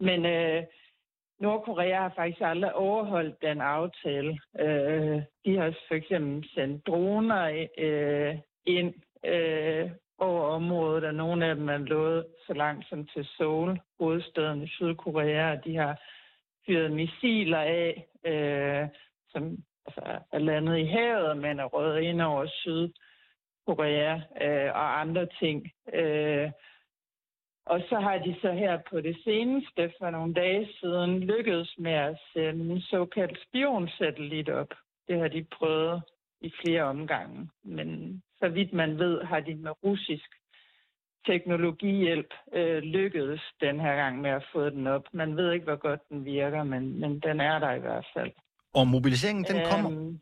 Men 0.00 0.26
øh, 0.26 0.62
Nordkorea 1.40 2.00
har 2.00 2.12
faktisk 2.16 2.40
aldrig 2.40 2.74
overholdt 2.74 3.42
den 3.42 3.60
aftale. 3.60 4.38
Øh, 4.60 5.22
de 5.44 5.56
har 5.56 5.76
for 5.88 5.94
eksempel 5.94 6.50
sendt 6.54 6.86
droner 6.86 7.66
øh, 7.78 8.38
ind 8.66 8.94
øh, 9.24 9.90
over 10.18 10.42
området, 10.42 11.04
og 11.04 11.14
nogle 11.14 11.46
af 11.46 11.54
dem 11.56 11.68
er 11.68 11.78
lovet 11.78 12.26
så 12.46 12.52
langt 12.52 12.88
som 12.88 13.06
til 13.06 13.28
Seoul, 13.36 13.80
hovedstaden 13.98 14.62
i 14.62 14.68
Sydkorea, 14.68 15.52
og 15.52 15.64
de 15.64 15.76
har 15.76 16.00
fyret 16.66 16.92
missiler 16.92 17.58
af, 17.58 18.06
øh, 18.24 18.88
som 19.28 19.58
altså, 19.96 20.18
er 20.32 20.38
landet 20.38 20.78
i 20.78 20.84
havet, 20.84 21.36
men 21.36 21.60
er 21.60 21.64
røget 21.64 22.02
ind 22.02 22.22
over 22.22 22.46
Sydkorea 22.46 24.14
øh, 24.42 24.70
og 24.74 25.00
andre 25.00 25.26
ting. 25.40 25.70
Øh, 25.92 26.50
og 27.66 27.80
så 27.88 28.00
har 28.00 28.18
de 28.18 28.36
så 28.40 28.52
her 28.52 28.78
på 28.90 29.00
det 29.00 29.16
seneste, 29.24 29.92
for 29.98 30.10
nogle 30.10 30.34
dage 30.34 30.68
siden, 30.80 31.20
lykkedes 31.20 31.74
med 31.78 31.92
at 31.92 32.18
sende 32.32 32.74
en 32.74 32.80
såkaldt 32.80 33.38
spionsatellit 33.48 34.48
op. 34.48 34.74
Det 35.08 35.20
har 35.20 35.28
de 35.28 35.46
prøvet 35.58 36.02
i 36.40 36.52
flere 36.64 36.82
omgange. 36.82 37.50
Men 37.64 38.22
så 38.38 38.48
vidt 38.48 38.72
man 38.72 38.98
ved, 38.98 39.22
har 39.22 39.40
de 39.40 39.54
med 39.54 39.72
russisk 39.84 40.30
teknologihjælp 41.26 42.34
øh, 42.52 42.82
lykkedes 42.82 43.42
den 43.60 43.80
her 43.80 43.96
gang 43.96 44.20
med 44.20 44.30
at 44.30 44.46
få 44.52 44.70
den 44.70 44.86
op. 44.86 45.04
Man 45.12 45.36
ved 45.36 45.52
ikke, 45.52 45.64
hvor 45.64 45.76
godt 45.76 46.00
den 46.08 46.24
virker, 46.24 46.64
men, 46.64 47.00
men 47.00 47.20
den 47.20 47.40
er 47.40 47.58
der 47.58 47.72
i 47.72 47.80
hvert 47.80 48.06
fald. 48.14 48.32
Og 48.74 48.88
mobiliseringen, 48.88 49.44
den 49.44 49.66
kommer... 49.70 49.90
Øhm, 49.90 50.20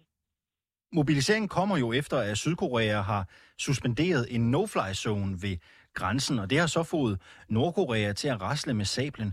Mobiliseringen 0.93 1.49
kommer 1.49 1.76
jo 1.78 1.93
efter, 1.93 2.17
at 2.19 2.38
Sydkorea 2.38 3.00
har 3.00 3.28
suspenderet 3.59 4.35
en 4.35 4.50
no-fly-zone 4.50 5.43
ved 5.43 5.57
grænsen, 5.95 6.38
og 6.38 6.50
det 6.50 6.59
har 6.59 6.67
så 6.67 6.83
fået 6.83 7.14
Nordkorea 7.49 8.12
til 8.12 8.28
at 8.28 8.43
rasle 8.43 8.75
med 8.75 8.85
sablen. 8.85 9.33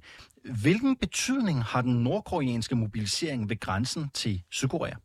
Hvilken 0.63 0.97
betydning 0.97 1.63
har 1.63 1.81
den 1.81 2.03
nordkoreanske 2.03 2.75
mobilisering 2.75 3.49
ved 3.49 3.59
grænsen 3.59 4.09
til 4.09 4.43
Sydkorea? 4.51 4.95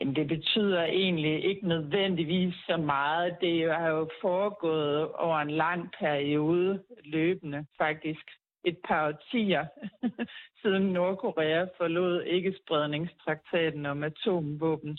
Jamen, 0.00 0.16
det 0.16 0.28
betyder 0.28 0.82
egentlig 0.82 1.44
ikke 1.44 1.68
nødvendigvis 1.68 2.54
så 2.54 2.76
meget. 2.76 3.36
Det 3.40 3.74
har 3.74 3.88
jo 3.88 4.08
foregået 4.22 5.12
over 5.12 5.38
en 5.38 5.50
lang 5.50 5.90
periode 6.00 6.82
løbende, 7.04 7.66
faktisk 7.78 8.26
et 8.66 8.78
par 8.88 9.08
årtier, 9.08 9.66
siden 10.62 10.82
Nordkorea 10.82 11.66
forlod 11.76 12.22
ikke-spredningstraktaten 12.22 13.86
om 13.86 14.02
atomvåben. 14.02 14.98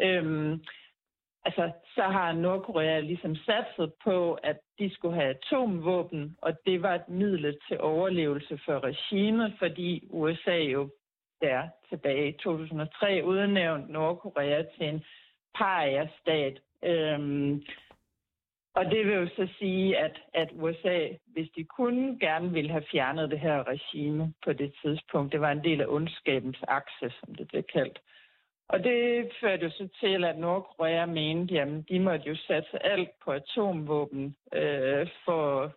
Øhm, 0.00 0.60
altså, 1.44 1.72
så 1.94 2.02
har 2.02 2.32
Nordkorea 2.32 3.00
ligesom 3.00 3.36
satset 3.36 3.92
på, 4.04 4.34
at 4.34 4.56
de 4.78 4.94
skulle 4.94 5.14
have 5.14 5.34
atomvåben, 5.34 6.36
og 6.42 6.52
det 6.66 6.82
var 6.82 6.94
et 6.94 7.08
middel 7.08 7.58
til 7.68 7.80
overlevelse 7.80 8.58
for 8.64 8.84
regimet, 8.84 9.54
fordi 9.58 10.08
USA 10.10 10.56
jo 10.56 10.90
der 11.40 11.68
tilbage 11.88 12.28
i 12.28 12.32
2003 12.32 13.24
udnævnte 13.24 13.92
Nordkorea 13.92 14.62
til 14.62 14.88
en 14.88 15.04
paria-stat. 15.54 16.60
Øhm, 16.84 17.62
og 18.74 18.84
det 18.84 19.06
vil 19.06 19.14
jo 19.14 19.28
så 19.28 19.48
sige, 19.58 19.98
at, 19.98 20.20
at 20.34 20.48
USA, 20.52 21.08
hvis 21.26 21.48
de 21.56 21.64
kunne, 21.64 22.18
gerne 22.20 22.52
ville 22.52 22.70
have 22.70 22.84
fjernet 22.92 23.30
det 23.30 23.40
her 23.40 23.68
regime 23.68 24.34
på 24.44 24.52
det 24.52 24.74
tidspunkt. 24.82 25.32
Det 25.32 25.40
var 25.40 25.52
en 25.52 25.64
del 25.64 25.80
af 25.80 25.86
ondskabens 25.88 26.58
akse, 26.68 27.12
som 27.20 27.34
det 27.34 27.48
blev 27.48 27.62
kaldt. 27.62 28.00
Og 28.68 28.84
det 28.84 29.30
førte 29.40 29.64
jo 29.64 29.70
så 29.70 29.88
til, 30.00 30.24
at 30.24 30.38
Nordkorea 30.38 31.06
mente, 31.06 31.60
at 31.60 31.88
de 31.88 32.00
måtte 32.00 32.28
jo 32.28 32.36
satse 32.36 32.86
alt 32.86 33.10
på 33.24 33.32
atomvåben 33.32 34.36
øh, 34.54 35.08
for, 35.24 35.72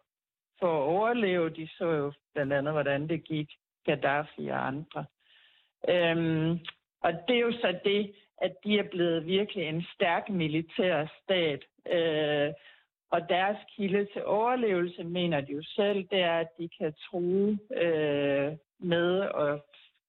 for 0.60 0.78
at 0.78 0.84
overleve. 0.84 1.50
De 1.50 1.68
så 1.78 1.86
jo 1.86 2.14
blandt 2.34 2.54
andet, 2.54 2.74
hvordan 2.74 3.10
det 3.10 3.24
gik 3.24 3.50
Gaddafi 3.86 4.48
og 4.48 4.68
andre. 4.68 5.06
Øhm, 5.90 6.60
og 7.02 7.14
det 7.28 7.36
er 7.36 7.42
jo 7.42 7.52
så 7.52 7.80
det, 7.86 8.14
at 8.42 8.54
de 8.64 8.80
er 8.80 8.90
blevet 8.92 9.26
virkelig 9.26 9.64
en 9.64 9.86
stærk 9.96 10.30
militær 10.30 11.06
stat. 11.24 11.64
Øh, 11.90 12.54
og 13.12 13.30
deres 13.30 13.58
kilde 13.76 14.08
til 14.14 14.26
overlevelse, 14.26 15.04
mener 15.04 15.42
de 15.42 15.52
jo 15.52 15.64
selv, 15.64 16.08
det 16.12 16.22
er, 16.22 16.38
at 16.40 16.48
de 16.58 16.70
kan 16.80 16.94
true 16.94 17.60
øh, 17.84 18.52
med 18.80 19.22
at 19.22 19.62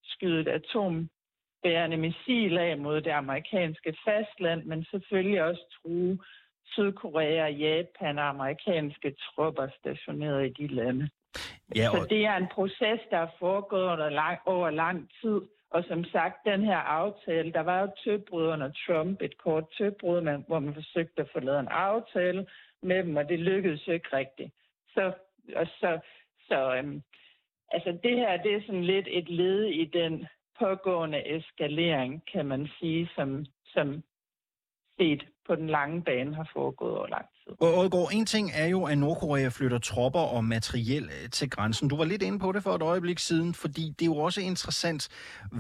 skyde 0.05 0.41
et 0.41 0.49
atombærende 0.49 1.97
missil 1.97 2.59
af 2.59 2.79
mod 2.79 3.01
det 3.01 3.11
amerikanske 3.11 3.97
fastland, 4.05 4.65
men 4.65 4.85
selvfølgelig 4.85 5.43
også 5.43 5.81
true 5.83 6.19
Sydkorea, 6.67 7.49
Japan 7.49 8.19
og 8.19 8.29
amerikanske 8.29 9.15
tropper 9.25 9.69
stationeret 9.79 10.47
i 10.47 10.63
de 10.63 10.75
lande. 10.75 11.09
Ja, 11.77 11.89
og... 11.91 11.97
Så 11.97 12.07
det 12.11 12.27
er 12.27 12.37
en 12.37 12.49
proces, 12.55 13.01
der 13.11 13.19
er 13.19 13.29
foregået 13.39 13.89
over 13.89 14.09
lang, 14.09 14.39
over 14.47 14.71
lang 14.71 15.11
tid. 15.23 15.41
Og 15.71 15.85
som 15.89 16.05
sagt, 16.05 16.47
den 16.47 16.65
her 16.65 16.77
aftale, 16.77 17.53
der 17.53 17.61
var 17.61 17.81
jo 17.81 17.91
tøbrud 18.05 18.47
under 18.47 18.71
Trump, 18.87 19.23
et 19.23 19.39
kort 19.39 19.65
tøbrud, 19.79 20.45
hvor 20.47 20.59
man 20.59 20.75
forsøgte 20.75 21.23
at 21.23 21.29
få 21.33 21.41
lavet 21.41 21.61
en 21.61 21.69
aftale, 21.69 22.47
med 22.83 23.05
dem, 23.05 23.17
og 23.17 23.29
det 23.29 23.39
lykkedes 23.39 23.89
jo 23.89 23.93
ikke 23.93 24.17
rigtigt. 24.17 24.53
Så, 24.89 25.13
og 25.57 25.67
så, 25.67 26.01
så 26.49 26.75
øhm, 26.75 27.03
altså 27.71 27.99
det 28.03 28.17
her, 28.17 28.43
det 28.43 28.55
er 28.55 28.61
sådan 28.67 28.85
lidt 28.85 29.07
et 29.11 29.29
led 29.29 29.65
i 29.65 29.85
den 29.85 30.27
pågående 30.59 31.37
eskalering, 31.37 32.23
kan 32.33 32.47
man 32.47 32.69
sige, 32.79 33.11
som, 33.17 33.47
som 33.65 34.03
set 34.99 35.23
på 35.47 35.55
den 35.55 35.67
lange 35.67 36.03
bane 36.03 36.35
har 36.35 36.51
foregået 36.53 36.97
over 36.99 37.09
lang 37.09 37.27
tid. 37.45 37.53
Og 37.61 37.79
Odgaard, 37.79 38.09
en 38.13 38.27
ting 38.27 38.51
er 38.55 38.67
jo, 38.67 38.85
at 38.85 38.99
Nordkorea 38.99 39.49
flytter 39.49 39.79
tropper 39.79 40.21
og 40.21 40.45
materiel 40.45 41.05
øh, 41.05 41.31
til 41.31 41.51
grænsen. 41.51 41.89
Du 41.89 41.97
var 41.97 42.05
lidt 42.05 42.23
inde 42.23 42.39
på 42.39 42.53
det 42.53 42.63
for 42.63 42.71
et 42.71 42.83
øjeblik 42.83 43.19
siden, 43.19 43.55
fordi 43.55 43.85
det 43.99 44.03
er 44.03 44.07
jo 44.15 44.17
også 44.17 44.41
interessant, 44.41 45.09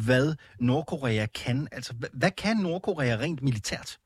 hvad 0.04 0.36
Nordkorea 0.60 1.26
kan. 1.26 1.68
Altså, 1.72 1.94
hvad 2.12 2.30
kan 2.30 2.56
Nordkorea 2.56 3.16
rent 3.16 3.42
militært? 3.42 3.98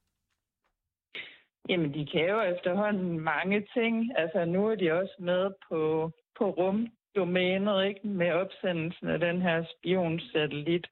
Jamen, 1.69 1.95
de 1.95 2.07
kan 2.07 2.29
jo 2.29 2.41
efterhånden 2.41 3.21
mange 3.21 3.67
ting. 3.75 4.19
Altså, 4.19 4.45
nu 4.45 4.69
er 4.69 4.75
de 4.75 4.93
også 4.93 5.15
med 5.19 5.51
på, 5.69 6.11
på 6.39 6.51
rumdomænet, 6.51 7.87
ikke? 7.87 8.07
Med 8.07 8.33
opsendelsen 8.33 9.09
af 9.09 9.19
den 9.19 9.43
her 9.43 9.65
spionsatellit. 9.79 10.87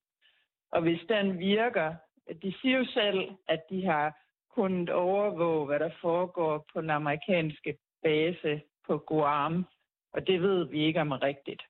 Og 0.72 0.82
hvis 0.82 1.00
den 1.08 1.38
virker, 1.38 1.94
de 2.42 2.54
siger 2.60 2.78
jo 2.78 2.84
selv, 2.84 3.30
at 3.48 3.60
de 3.70 3.84
har 3.84 4.16
kunnet 4.54 4.90
overvåge, 4.90 5.66
hvad 5.66 5.78
der 5.78 5.90
foregår 6.00 6.66
på 6.72 6.80
den 6.80 6.90
amerikanske 6.90 7.76
base 8.02 8.60
på 8.86 8.98
Guam. 8.98 9.66
Og 10.12 10.26
det 10.26 10.42
ved 10.42 10.68
vi 10.68 10.84
ikke 10.84 11.00
om 11.00 11.12
rigtigt. 11.12 11.62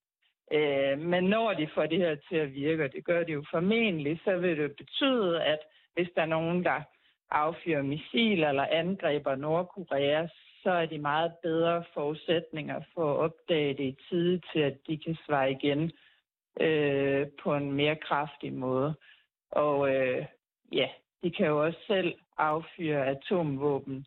Øh, 0.52 0.98
men 0.98 1.24
når 1.24 1.54
de 1.54 1.68
får 1.74 1.86
det 1.86 1.98
her 1.98 2.16
til 2.28 2.36
at 2.36 2.54
virke, 2.54 2.84
og 2.84 2.92
det 2.92 3.04
gør 3.04 3.24
det 3.24 3.34
jo 3.34 3.44
formentlig, 3.50 4.20
så 4.24 4.36
vil 4.36 4.58
det 4.58 4.76
betyde, 4.76 5.42
at 5.42 5.58
hvis 5.94 6.08
der 6.16 6.22
er 6.22 6.26
nogen, 6.26 6.64
der 6.64 6.80
affyrer 7.30 7.82
missiler 7.82 8.48
eller 8.48 8.66
angriber 8.70 9.34
Nordkorea, 9.34 10.26
så 10.62 10.70
er 10.70 10.86
de 10.86 10.98
meget 10.98 11.32
bedre 11.42 11.84
forudsætninger 11.94 12.80
for 12.94 13.12
at 13.12 13.18
opdage 13.18 13.74
det 13.74 13.84
i 13.84 13.96
tide 14.08 14.40
til, 14.52 14.60
at 14.60 14.76
de 14.86 14.98
kan 14.98 15.16
svare 15.26 15.50
igen 15.50 15.92
øh, 16.60 17.26
på 17.42 17.54
en 17.54 17.72
mere 17.72 17.96
kraftig 17.96 18.52
måde. 18.52 18.94
Og 19.50 19.94
øh, 19.94 20.26
ja, 20.72 20.88
de 21.22 21.30
kan 21.30 21.46
jo 21.46 21.64
også 21.64 21.78
selv 21.86 22.14
affyre 22.36 23.06
atomvåben 23.06 24.06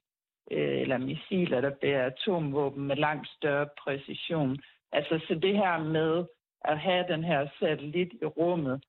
øh, 0.51 0.81
eller 0.81 0.97
missiler, 0.97 1.61
der 1.61 1.69
bærer 1.81 2.05
atomvåben 2.05 2.87
med 2.87 2.95
langt 2.95 3.27
større 3.27 3.67
præcision. 3.83 4.57
Altså, 4.91 5.19
så 5.27 5.35
det 5.35 5.57
her 5.57 5.83
med 5.83 6.25
at 6.61 6.79
have 6.79 7.05
den 7.07 7.23
her 7.23 7.47
satellit 7.59 8.13
i 8.21 8.25
rummet, 8.25 8.83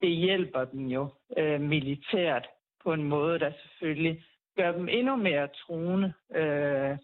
det 0.00 0.10
hjælper 0.10 0.64
dem 0.64 0.86
jo 0.86 1.08
øh, 1.36 1.60
militært 1.60 2.48
på 2.84 2.92
en 2.92 3.04
måde, 3.04 3.38
der 3.38 3.52
selvfølgelig 3.62 4.24
gør 4.56 4.72
dem 4.72 4.88
endnu 4.88 5.16
mere 5.16 5.48
truende 5.48 6.12
øh, 6.34 6.98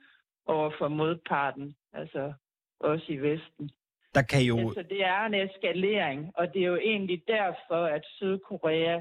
over 0.47 0.71
for 0.79 0.89
modparten, 0.89 1.77
altså 1.93 2.33
også 2.81 3.07
i 3.09 3.17
Vesten. 3.17 3.71
Der 4.15 4.23
kan 4.23 4.43
jo... 4.43 4.59
Altså, 4.59 4.83
det 4.83 5.05
er 5.05 5.25
en 5.25 5.35
eskalering, 5.35 6.33
og 6.35 6.55
det 6.55 6.63
er 6.63 6.67
jo 6.67 6.77
egentlig 6.77 7.23
derfor, 7.29 7.85
at 7.85 8.05
Sydkorea 8.17 9.01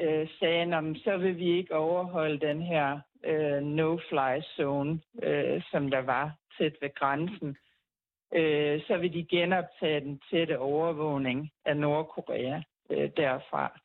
øh, 0.00 0.28
sagde, 0.38 0.76
at 0.76 0.96
så 1.04 1.16
vil 1.16 1.36
vi 1.38 1.58
ikke 1.58 1.74
overholde 1.74 2.46
den 2.46 2.62
her 2.62 3.00
øh, 3.24 3.62
no-fly 3.62 4.40
zone, 4.56 5.00
øh, 5.22 5.62
som 5.70 5.90
der 5.90 6.00
var 6.00 6.36
tæt 6.58 6.76
ved 6.80 6.94
grænsen. 6.94 7.56
øh, 8.34 8.80
så 8.86 8.96
vil 8.96 9.12
de 9.12 9.24
genoptage 9.24 10.00
den 10.00 10.20
tætte 10.30 10.58
overvågning 10.58 11.50
af 11.64 11.76
Nordkorea 11.76 12.60
øh, 12.90 13.10
derfra. 13.16 13.80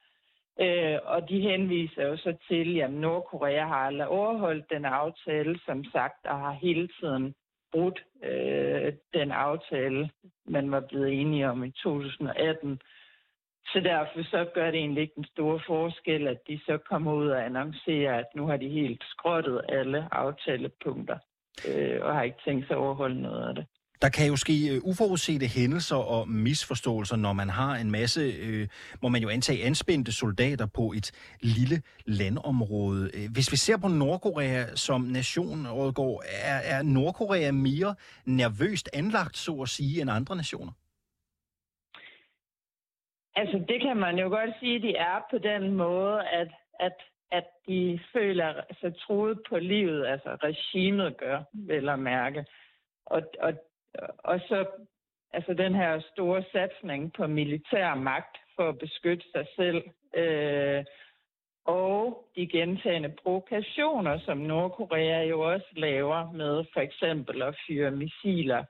Øh, 0.61 0.99
og 1.03 1.29
de 1.29 1.39
henviser 1.41 2.07
jo 2.07 2.17
så 2.17 2.33
til, 2.47 2.79
at 2.79 2.93
Nordkorea 2.93 3.65
har 3.67 3.85
aldrig 3.87 4.07
overholdt 4.07 4.69
den 4.69 4.85
aftale, 4.85 5.59
som 5.65 5.83
sagt, 5.83 6.25
og 6.25 6.39
har 6.39 6.51
hele 6.51 6.89
tiden 6.99 7.35
brudt 7.71 8.03
øh, 8.23 8.93
den 9.13 9.31
aftale, 9.31 10.09
man 10.45 10.71
var 10.71 10.79
blevet 10.79 11.21
enige 11.21 11.49
om 11.49 11.63
i 11.63 11.71
2018. 11.71 12.79
Så 13.65 13.79
derfor 13.79 14.23
så 14.23 14.45
gør 14.53 14.71
det 14.71 14.79
egentlig 14.79 15.01
ikke 15.01 15.15
den 15.15 15.25
store 15.25 15.59
forskel, 15.67 16.27
at 16.27 16.47
de 16.47 16.59
så 16.65 16.77
kommer 16.77 17.13
ud 17.13 17.27
og 17.27 17.45
annoncerer, 17.45 18.19
at 18.19 18.25
nu 18.35 18.47
har 18.47 18.57
de 18.57 18.69
helt 18.69 19.03
skrottet 19.03 19.61
alle 19.69 20.07
aftalepunkter, 20.11 21.17
øh, 21.67 21.99
og 22.01 22.13
har 22.13 22.23
ikke 22.23 22.41
tænkt 22.45 22.67
sig 22.67 22.75
at 22.75 22.81
overholde 22.81 23.21
noget 23.21 23.47
af 23.47 23.55
det. 23.55 23.65
Der 24.01 24.09
kan 24.09 24.27
jo 24.27 24.35
ske 24.35 24.53
øh, 24.71 24.81
uforudsete 24.83 25.45
hændelser 25.47 25.95
og 25.95 26.29
misforståelser, 26.29 27.15
når 27.15 27.33
man 27.33 27.49
har 27.49 27.75
en 27.75 27.91
masse, 27.91 28.21
øh, 28.21 28.67
må 29.01 29.09
man 29.09 29.21
jo 29.21 29.29
antage, 29.29 29.63
anspændte 29.63 30.11
soldater 30.11 30.67
på 30.75 30.91
et 30.97 31.11
lille 31.41 31.77
landområde. 32.05 33.11
Øh, 33.17 33.27
hvis 33.33 33.51
vi 33.51 33.57
ser 33.57 33.77
på 33.77 33.87
Nordkorea 33.87 34.75
som 34.75 35.01
nation, 35.01 35.67
Rådgaard, 35.67 36.23
er, 36.43 36.59
er 36.73 36.83
Nordkorea 36.83 37.51
mere 37.51 37.95
nervøst 38.25 38.89
anlagt, 38.93 39.37
så 39.37 39.53
at 39.61 39.69
sige, 39.69 40.01
end 40.01 40.11
andre 40.11 40.35
nationer? 40.35 40.71
Altså, 43.35 43.57
det 43.67 43.81
kan 43.81 43.97
man 43.97 44.19
jo 44.19 44.27
godt 44.27 44.49
sige, 44.59 44.81
de 44.81 44.95
er 44.95 45.17
på 45.31 45.37
den 45.37 45.75
måde, 45.75 46.17
at, 46.41 46.51
at, 46.79 46.97
at 47.31 47.45
de 47.67 47.99
føler 48.13 48.53
sig 48.79 48.93
truet 49.07 49.39
på 49.49 49.57
livet, 49.57 50.07
altså 50.07 50.29
regimet 50.43 51.17
gør, 51.17 51.43
vel 51.53 51.89
at 51.89 51.99
mærke. 51.99 52.45
Og, 53.05 53.21
og 53.39 53.53
og 54.17 54.39
så 54.39 54.65
altså 55.33 55.53
den 55.53 55.75
her 55.75 56.01
store 56.11 56.43
satsning 56.51 57.13
på 57.13 57.27
militær 57.27 57.95
magt 57.95 58.37
for 58.55 58.69
at 58.69 58.77
beskytte 58.77 59.25
sig 59.31 59.47
selv, 59.55 59.83
øh, 60.15 60.85
og 61.65 62.27
de 62.35 62.47
gentagende 62.47 63.13
provokationer, 63.23 64.19
som 64.19 64.37
Nordkorea 64.37 65.23
jo 65.23 65.39
også 65.53 65.67
laver 65.75 66.31
med 66.31 66.65
for 66.73 66.79
eksempel 66.79 67.41
at 67.41 67.55
fyre 67.67 67.91
missiler, 67.91 68.63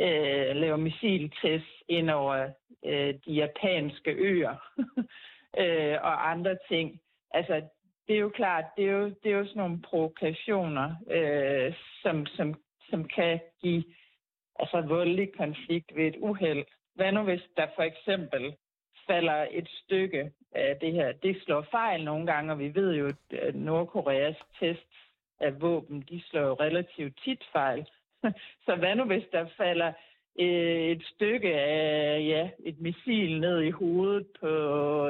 øh, 0.00 0.56
lave 0.56 0.78
missiltests 0.78 1.82
ind 1.88 2.10
over 2.10 2.50
øh, 2.84 3.14
de 3.26 3.32
japanske 3.32 4.10
øer 4.10 4.56
øh, 5.62 5.96
og 6.02 6.30
andre 6.30 6.58
ting. 6.68 7.00
Altså, 7.30 7.62
det 8.08 8.16
er 8.16 8.20
jo 8.20 8.28
klart, 8.28 8.64
det 8.76 8.84
er 8.84 8.92
jo, 8.92 9.04
det 9.04 9.32
er 9.32 9.36
jo 9.36 9.44
sådan 9.46 9.62
nogle 9.62 9.82
provokationer, 9.82 10.94
øh, 11.10 11.74
som, 12.02 12.26
som, 12.26 12.54
som 12.90 13.04
kan 13.04 13.40
give 13.62 13.84
altså 14.58 14.80
voldelig 14.80 15.32
konflikt 15.32 15.96
ved 15.96 16.06
et 16.06 16.16
uheld. 16.18 16.64
Hvad 16.94 17.12
nu 17.12 17.22
hvis 17.22 17.42
der 17.56 17.66
for 17.74 17.82
eksempel 17.82 18.54
falder 19.06 19.46
et 19.50 19.68
stykke 19.84 20.30
af 20.52 20.76
det 20.80 20.92
her? 20.92 21.12
Det 21.12 21.42
slår 21.44 21.66
fejl 21.70 22.04
nogle 22.04 22.26
gange, 22.26 22.52
og 22.52 22.58
vi 22.58 22.74
ved 22.74 22.94
jo, 22.94 23.06
at 23.06 23.14
øh, 23.30 23.54
Nordkoreas 23.54 24.36
test 24.60 24.86
af 25.40 25.60
våben, 25.60 26.04
de 26.10 26.22
slår 26.30 26.42
jo 26.42 26.54
relativt 26.54 27.20
tit 27.24 27.44
fejl. 27.52 27.86
Så 28.66 28.76
hvad 28.76 28.96
nu 28.96 29.04
hvis 29.04 29.24
der 29.32 29.46
falder 29.56 29.92
øh, 30.40 30.90
et 30.90 31.02
stykke 31.14 31.54
af 31.54 32.20
ja, 32.26 32.50
et 32.64 32.80
missil 32.80 33.40
ned 33.40 33.62
i 33.62 33.70
hovedet 33.70 34.26
på 34.40 34.46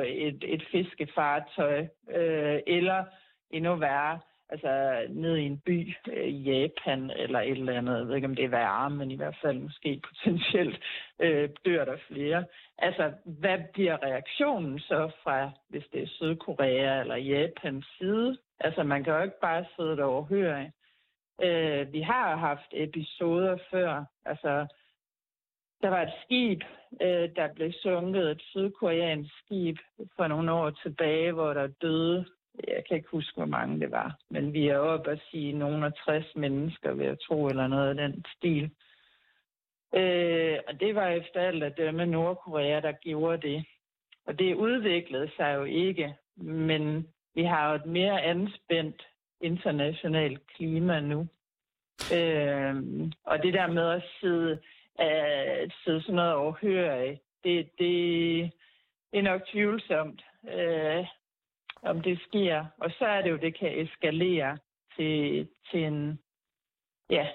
et, 0.06 0.44
et 0.46 0.62
fiskefartøj, 0.70 1.86
øh, 2.10 2.60
eller 2.66 3.04
endnu 3.50 3.76
værre, 3.76 4.20
altså 4.48 5.02
ned 5.08 5.36
i 5.36 5.42
en 5.42 5.58
by 5.58 5.94
øh, 6.12 6.24
i 6.24 6.42
Japan 6.42 7.10
eller 7.10 7.40
et 7.40 7.50
eller 7.50 7.78
andet. 7.78 7.98
Jeg 7.98 8.08
ved 8.08 8.14
ikke, 8.14 8.28
om 8.28 8.34
det 8.34 8.44
er 8.44 8.48
værre, 8.48 8.90
men 8.90 9.10
i 9.10 9.16
hvert 9.16 9.36
fald 9.42 9.58
måske 9.58 10.00
potentielt 10.08 10.82
øh, 11.20 11.50
dør 11.64 11.84
der 11.84 11.96
flere. 12.08 12.44
Altså, 12.78 13.12
hvad 13.24 13.58
bliver 13.72 14.02
reaktionen 14.02 14.78
så 14.78 15.10
fra, 15.22 15.50
hvis 15.68 15.84
det 15.92 16.02
er 16.02 16.06
Sydkorea 16.06 17.00
eller 17.00 17.16
Japans 17.16 17.86
side? 17.98 18.38
Altså, 18.60 18.82
man 18.82 19.04
kan 19.04 19.12
jo 19.12 19.22
ikke 19.22 19.40
bare 19.40 19.64
sidde 19.76 19.96
der 19.96 20.04
og 20.04 20.26
høre. 20.26 20.70
Øh, 21.42 21.92
vi 21.92 22.00
har 22.00 22.36
haft 22.36 22.68
episoder 22.72 23.58
før, 23.70 24.04
altså 24.24 24.66
der 25.82 25.88
var 25.88 26.02
et 26.02 26.12
skib, 26.24 26.60
øh, 27.02 27.30
der 27.36 27.54
blev 27.54 27.72
sunket, 27.72 28.30
et 28.30 28.42
sydkoreansk 28.42 29.30
skib 29.44 29.76
for 30.16 30.26
nogle 30.26 30.52
år 30.52 30.70
tilbage, 30.70 31.32
hvor 31.32 31.54
der 31.54 31.66
døde 31.66 32.24
jeg 32.68 32.84
kan 32.88 32.96
ikke 32.96 33.08
huske, 33.10 33.36
hvor 33.36 33.44
mange 33.44 33.80
det 33.80 33.90
var, 33.90 34.18
men 34.30 34.52
vi 34.52 34.68
er 34.68 34.78
oppe 34.78 35.10
at 35.10 35.20
sige 35.30 35.52
nogen 35.52 35.84
af 35.84 35.92
60 35.92 36.36
mennesker, 36.36 36.92
ved 36.92 37.06
at 37.06 37.18
tro, 37.28 37.46
eller 37.46 37.66
noget 37.66 37.88
af 37.88 37.94
den 37.94 38.24
stil. 38.36 38.70
Øh, 39.94 40.58
og 40.68 40.80
det 40.80 40.94
var 40.94 41.08
efter 41.08 41.40
alt 41.40 41.62
at 41.62 41.76
dømme 41.76 42.06
Nordkorea, 42.06 42.80
der 42.80 42.92
gjorde 42.92 43.48
det. 43.48 43.64
Og 44.26 44.38
det 44.38 44.54
udviklede 44.54 45.30
sig 45.36 45.54
jo 45.54 45.64
ikke, 45.64 46.14
men 46.36 47.08
vi 47.34 47.44
har 47.44 47.68
jo 47.68 47.74
et 47.74 47.86
mere 47.86 48.22
anspændt 48.22 49.06
internationalt 49.40 50.46
klima 50.46 51.00
nu. 51.00 51.26
Øh, 52.14 52.74
og 53.24 53.42
det 53.42 53.54
der 53.54 53.66
med 53.66 53.90
at 53.90 54.04
sidde, 54.20 54.58
at 54.98 55.72
sidde 55.84 56.02
sådan 56.02 56.14
noget 56.14 56.34
overhørig, 56.34 57.20
det, 57.44 57.70
det, 57.78 58.50
det 59.12 59.18
er 59.18 59.22
nok 59.22 59.42
tvivlsomt. 59.52 60.24
Øh, 60.54 61.06
om 61.86 62.00
det 62.00 62.20
sker. 62.28 62.64
Og 62.78 62.90
så 62.98 63.04
er 63.04 63.22
det 63.22 63.30
jo, 63.30 63.36
det 63.36 63.58
kan 63.58 63.70
eskalere 63.82 64.58
til, 64.96 65.48
til 65.70 65.84
en, 65.84 66.18
ja, 67.10 67.26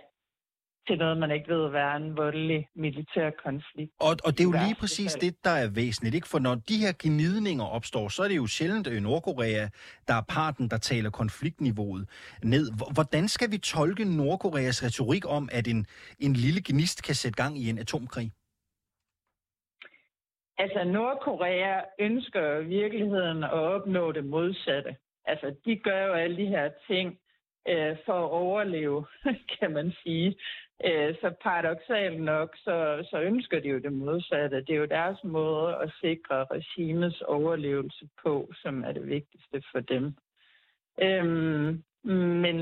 til 0.88 0.98
noget, 0.98 1.18
man 1.18 1.32
ikke 1.32 1.50
ved, 1.54 1.70
hvad 1.70 1.82
er 1.82 1.96
en 1.96 2.18
voldelig 2.18 2.68
militær 2.76 3.30
konflikt. 3.44 3.92
Og, 4.00 4.18
og 4.26 4.32
det 4.32 4.40
er 4.40 4.44
jo 4.44 4.66
lige 4.66 4.76
præcis 4.80 5.14
det, 5.14 5.44
der 5.44 5.50
er 5.50 5.70
væsentligt, 5.70 6.16
ikke? 6.16 6.28
For 6.28 6.40
når 6.40 6.56
de 6.56 6.78
her 6.78 6.94
gnidninger 7.00 7.66
opstår, 7.66 8.08
så 8.10 8.24
er 8.24 8.28
det 8.28 8.36
jo 8.36 8.48
sjældent 8.48 8.88
i 8.88 9.00
Nordkorea, 9.00 9.68
der 10.08 10.14
er 10.14 10.22
parten, 10.30 10.70
der 10.70 10.78
taler 10.78 11.10
konfliktniveauet 11.10 12.10
ned. 12.44 12.94
Hvordan 12.94 13.28
skal 13.28 13.52
vi 13.52 13.58
tolke 13.58 14.06
Nordkoreas 14.18 14.84
retorik 14.84 15.24
om, 15.28 15.50
at 15.52 15.68
en, 15.68 15.86
en 16.20 16.34
lille 16.34 16.62
gnist 16.66 17.04
kan 17.04 17.16
sætte 17.16 17.44
gang 17.44 17.58
i 17.58 17.70
en 17.70 17.78
atomkrig? 17.78 18.32
Altså, 20.62 20.84
Nordkorea 20.84 21.82
ønsker 22.00 22.58
i 22.58 22.66
virkeligheden 22.66 23.44
at 23.44 23.54
opnå 23.54 24.12
det 24.12 24.26
modsatte. 24.26 24.96
Altså, 25.26 25.56
de 25.66 25.76
gør 25.76 26.06
jo 26.06 26.14
alle 26.14 26.38
de 26.38 26.46
her 26.46 26.70
ting 26.88 27.20
øh, 27.68 27.98
for 28.06 28.14
at 28.14 28.32
overleve, 28.32 29.06
kan 29.60 29.72
man 29.72 29.92
sige. 30.04 30.36
Øh, 30.86 31.16
så 31.22 31.34
paradoxalt 31.44 32.22
nok, 32.22 32.56
så, 32.58 33.08
så 33.10 33.22
ønsker 33.22 33.60
de 33.60 33.68
jo 33.68 33.80
det 33.80 33.94
modsatte. 33.94 34.58
Det 34.58 34.70
er 34.70 34.80
jo 34.80 34.86
deres 34.86 35.24
måde 35.24 35.76
at 35.76 35.92
sikre 36.02 36.46
regimets 36.52 37.22
overlevelse 37.22 38.10
på, 38.24 38.52
som 38.62 38.84
er 38.84 38.92
det 38.92 39.08
vigtigste 39.08 39.64
for 39.72 39.80
dem. 39.80 40.16
Øhm, 41.02 41.84
men 42.44 42.58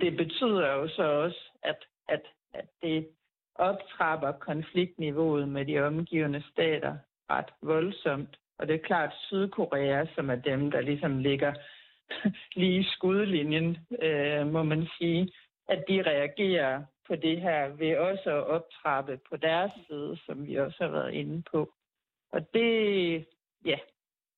det 0.00 0.16
betyder 0.16 0.72
jo 0.72 0.88
så 0.88 1.02
også, 1.02 1.52
at, 1.62 1.84
at, 2.08 2.22
at 2.54 2.66
det 2.82 3.08
optrapper 3.54 4.32
konfliktniveauet 4.32 5.48
med 5.48 5.64
de 5.64 5.78
omgivende 5.78 6.42
stater 6.52 6.96
ret 7.30 7.50
voldsomt. 7.62 8.38
Og 8.58 8.68
det 8.68 8.74
er 8.74 8.86
klart 8.86 9.14
Sydkorea, 9.26 10.06
som 10.14 10.30
er 10.30 10.34
dem, 10.34 10.70
der 10.70 10.80
ligesom 10.80 11.18
ligger 11.18 11.54
lige 12.60 12.80
i 12.80 12.88
skudlinjen, 12.90 13.78
øh, 14.02 14.46
må 14.46 14.62
man 14.62 14.88
sige, 14.98 15.32
at 15.68 15.84
de 15.88 16.02
reagerer 16.02 16.82
på 17.06 17.16
det 17.16 17.40
her 17.40 17.68
ved 17.68 17.96
også 17.96 18.30
at 18.30 18.46
optrappe 18.46 19.20
på 19.30 19.36
deres 19.36 19.72
side, 19.88 20.18
som 20.26 20.46
vi 20.46 20.56
også 20.56 20.78
har 20.80 20.90
været 20.90 21.14
inde 21.14 21.42
på. 21.50 21.72
Og 22.32 22.54
det, 22.54 23.26
ja, 23.64 23.78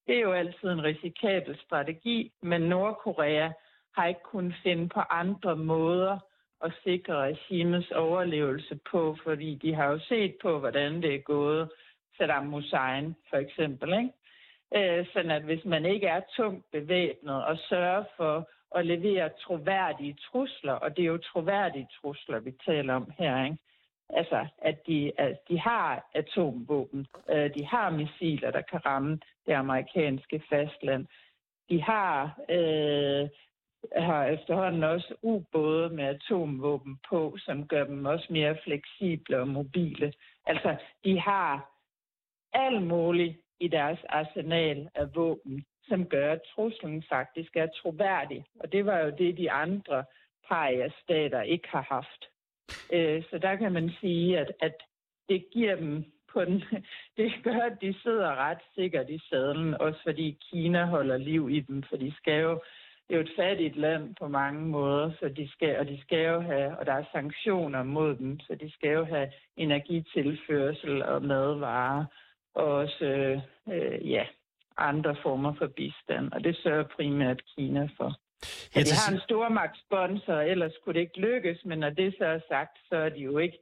det 0.06 0.16
er 0.16 0.20
jo 0.20 0.32
altid 0.32 0.68
en 0.68 0.84
risikabel 0.84 1.58
strategi, 1.66 2.32
men 2.42 2.60
Nordkorea 2.60 3.50
har 3.94 4.06
ikke 4.06 4.20
kunnet 4.24 4.54
finde 4.62 4.88
på 4.88 5.00
andre 5.00 5.56
måder 5.56 6.18
at 6.64 6.72
sikre 6.84 7.14
regimets 7.14 7.90
overlevelse 7.90 8.78
på, 8.90 9.16
fordi 9.24 9.54
de 9.54 9.74
har 9.74 9.86
jo 9.86 9.98
set 9.98 10.34
på, 10.42 10.58
hvordan 10.58 11.02
det 11.02 11.14
er 11.14 11.18
gået 11.18 11.70
Saddam 12.20 12.52
Hussein 12.52 13.16
for 13.30 13.36
eksempel. 13.36 13.92
Ikke? 13.92 14.98
Øh, 14.98 15.06
sådan 15.12 15.30
at 15.30 15.42
hvis 15.42 15.64
man 15.64 15.84
ikke 15.84 16.06
er 16.06 16.20
tungt 16.36 16.70
bevæbnet 16.72 17.44
og 17.44 17.58
sørger 17.58 18.04
for 18.16 18.48
at 18.74 18.86
levere 18.86 19.28
troværdige 19.28 20.16
trusler, 20.30 20.72
og 20.72 20.96
det 20.96 21.02
er 21.02 21.06
jo 21.06 21.18
troværdige 21.18 21.88
trusler, 22.00 22.40
vi 22.40 22.52
taler 22.66 22.94
om 22.94 23.12
her, 23.18 23.44
ikke? 23.44 23.58
Altså, 24.10 24.46
at 24.58 24.86
de, 24.86 25.12
at 25.18 25.48
de 25.48 25.58
har 25.58 26.10
atomvåben, 26.14 27.06
øh, 27.30 27.54
de 27.54 27.66
har 27.66 27.90
missiler, 27.90 28.50
der 28.50 28.60
kan 28.60 28.86
ramme 28.86 29.18
det 29.46 29.52
amerikanske 29.52 30.42
fastland. 30.48 31.06
De 31.70 31.82
har, 31.82 32.38
øh, 32.48 33.28
har 33.96 34.24
efterhånden 34.24 34.84
også 34.84 35.14
ubåde 35.22 35.90
med 35.90 36.04
atomvåben 36.04 36.98
på, 37.08 37.36
som 37.38 37.68
gør 37.68 37.84
dem 37.84 38.04
også 38.04 38.26
mere 38.30 38.56
fleksible 38.64 39.40
og 39.40 39.48
mobile. 39.48 40.12
Altså, 40.46 40.76
de 41.04 41.20
har 41.20 41.70
alt 42.52 42.82
muligt 42.82 43.36
i 43.60 43.68
deres 43.68 43.98
arsenal 44.08 44.88
af 44.94 45.14
våben, 45.14 45.64
som 45.88 46.06
gør, 46.06 46.32
at 46.32 46.42
truslen 46.54 47.04
faktisk 47.08 47.56
er 47.56 47.66
troværdig. 47.66 48.44
Og 48.60 48.72
det 48.72 48.86
var 48.86 48.98
jo 48.98 49.10
det, 49.18 49.36
de 49.36 49.50
andre 49.50 50.04
paria-stater 50.48 51.42
ikke 51.42 51.68
har 51.68 51.86
haft. 51.90 52.22
Øh, 52.92 53.22
så 53.30 53.38
der 53.38 53.56
kan 53.56 53.72
man 53.72 53.90
sige, 54.00 54.38
at, 54.38 54.52
at 54.60 54.76
det 55.28 55.44
giver 55.52 55.76
dem 55.76 56.04
på 56.32 56.44
den, 56.44 56.62
det 57.16 57.32
gør, 57.42 57.60
at 57.70 57.80
de 57.80 57.94
sidder 58.02 58.34
ret 58.34 58.62
sikkert 58.74 59.10
i 59.10 59.20
sadlen, 59.30 59.74
også 59.74 60.00
fordi 60.02 60.38
Kina 60.50 60.84
holder 60.84 61.16
liv 61.16 61.50
i 61.50 61.60
dem, 61.60 61.82
for 61.88 61.96
de 61.96 62.14
skal 62.16 62.40
jo, 62.40 62.52
det 63.08 63.14
er 63.14 63.20
jo 63.20 63.24
et 63.24 63.36
fattigt 63.36 63.76
land 63.76 64.14
på 64.20 64.28
mange 64.28 64.60
måder, 64.60 65.10
så 65.20 65.28
de 65.28 65.48
skal, 65.50 65.78
og 65.78 65.86
de 65.86 66.00
skal 66.00 66.24
jo 66.24 66.40
have, 66.40 66.78
og 66.78 66.86
der 66.86 66.92
er 66.92 67.04
sanktioner 67.12 67.82
mod 67.82 68.16
dem, 68.16 68.40
så 68.40 68.54
de 68.54 68.70
skal 68.72 68.90
jo 68.90 69.04
have 69.04 69.28
energitilførsel 69.56 71.02
og 71.02 71.22
madvarer, 71.22 72.04
og 72.54 72.64
også 72.64 73.04
øh, 73.72 74.10
ja, 74.10 74.24
andre 74.78 75.16
former 75.22 75.52
for 75.58 75.66
bistand, 75.66 76.32
og 76.32 76.44
det 76.44 76.56
sørger 76.56 76.84
primært 76.96 77.40
Kina 77.56 77.88
for. 77.96 78.20
Ja, 78.74 78.80
de 78.80 78.92
har 79.00 79.12
en 79.12 79.20
stormagtssponsor, 79.20 80.40
ellers 80.52 80.72
kunne 80.84 80.94
det 80.94 81.00
ikke 81.00 81.20
lykkes, 81.20 81.58
men 81.64 81.78
når 81.78 81.90
det 81.90 82.14
så 82.18 82.24
er 82.24 82.40
sagt, 82.48 82.78
så 82.88 82.96
er 82.96 83.08
de 83.08 83.20
jo 83.20 83.38
ikke 83.38 83.58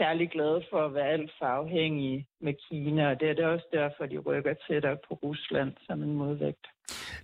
særlig 0.00 0.30
glade 0.30 0.62
for 0.70 0.80
at 0.86 0.94
være 0.94 1.08
alt 1.16 1.30
for 1.38 1.46
afhængige 1.46 2.26
med 2.40 2.54
Kina, 2.68 3.10
og 3.10 3.20
det 3.20 3.30
er 3.30 3.34
det 3.34 3.44
også 3.44 3.66
derfor, 3.72 4.06
de 4.06 4.18
rykker 4.18 4.54
tættere 4.68 4.96
på 5.08 5.14
Rusland 5.22 5.72
som 5.86 6.02
en 6.02 6.12
modvægt. 6.12 6.66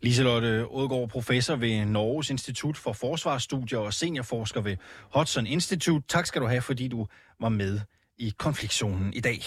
Liselotte 0.03 0.67
Odgaard, 0.71 1.09
professor 1.09 1.57
ved 1.57 1.85
Norges 1.85 2.31
Institut 2.31 2.77
for 2.77 2.93
Forsvarsstudier 2.93 3.79
og 3.79 3.93
seniorforsker 3.93 4.61
ved 4.61 4.77
Hudson 5.15 5.47
Institute. 5.47 6.07
Tak 6.09 6.27
skal 6.27 6.43
du 6.43 6.47
have, 6.47 6.63
fordi 6.63 6.89
du 6.89 7.07
var 7.41 7.49
med 7.49 7.81
i 8.19 8.33
konfliktzonen 8.39 9.13
i 9.15 9.21
dag. 9.21 9.41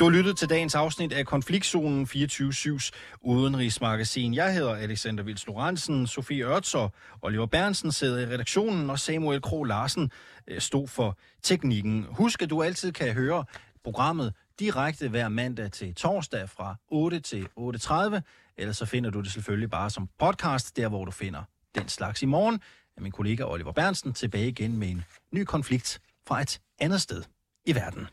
Du 0.00 0.04
har 0.04 0.10
lyttet 0.10 0.38
til 0.38 0.48
dagens 0.48 0.74
afsnit 0.74 1.12
af 1.12 1.26
Konfliktzonen 1.26 2.06
24-7's 2.06 2.90
udenrigsmagasin. 3.20 4.34
Jeg 4.34 4.54
hedder 4.54 4.74
Alexander 4.74 5.24
Vils 5.24 5.46
Lorentzen, 5.46 6.06
Sofie 6.06 6.44
Ørtser, 6.44 6.88
Oliver 7.22 7.46
Bernsen 7.46 7.92
sidder 7.92 8.18
i 8.18 8.34
redaktionen, 8.34 8.90
og 8.90 8.98
Samuel 8.98 9.42
Kro 9.42 9.64
Larsen 9.64 10.10
øh, 10.48 10.60
stod 10.60 10.88
for 10.88 11.18
teknikken. 11.42 12.06
Husk, 12.10 12.42
at 12.42 12.50
du 12.50 12.62
altid 12.62 12.92
kan 12.92 13.12
høre 13.12 13.44
programmet 13.84 14.34
direkte 14.58 15.08
hver 15.08 15.28
mandag 15.28 15.72
til 15.72 15.94
torsdag 15.94 16.48
fra 16.48 16.76
8 16.88 17.20
til 17.20 17.48
8.30, 17.58 18.20
ellers 18.56 18.76
så 18.76 18.86
finder 18.86 19.10
du 19.10 19.20
det 19.20 19.32
selvfølgelig 19.32 19.70
bare 19.70 19.90
som 19.90 20.08
podcast, 20.18 20.76
der 20.76 20.88
hvor 20.88 21.04
du 21.04 21.10
finder 21.10 21.42
den 21.74 21.88
slags 21.88 22.22
i 22.22 22.26
morgen. 22.26 22.60
Er 22.96 23.00
min 23.00 23.12
kollega 23.12 23.44
Oliver 23.44 23.72
Bernsen 23.72 24.12
tilbage 24.12 24.48
igen 24.48 24.76
med 24.76 24.88
en 24.88 25.04
ny 25.32 25.44
konflikt 25.44 26.00
fra 26.26 26.42
et 26.42 26.60
andet 26.78 27.00
sted 27.00 27.22
i 27.66 27.74
verden. 27.74 28.06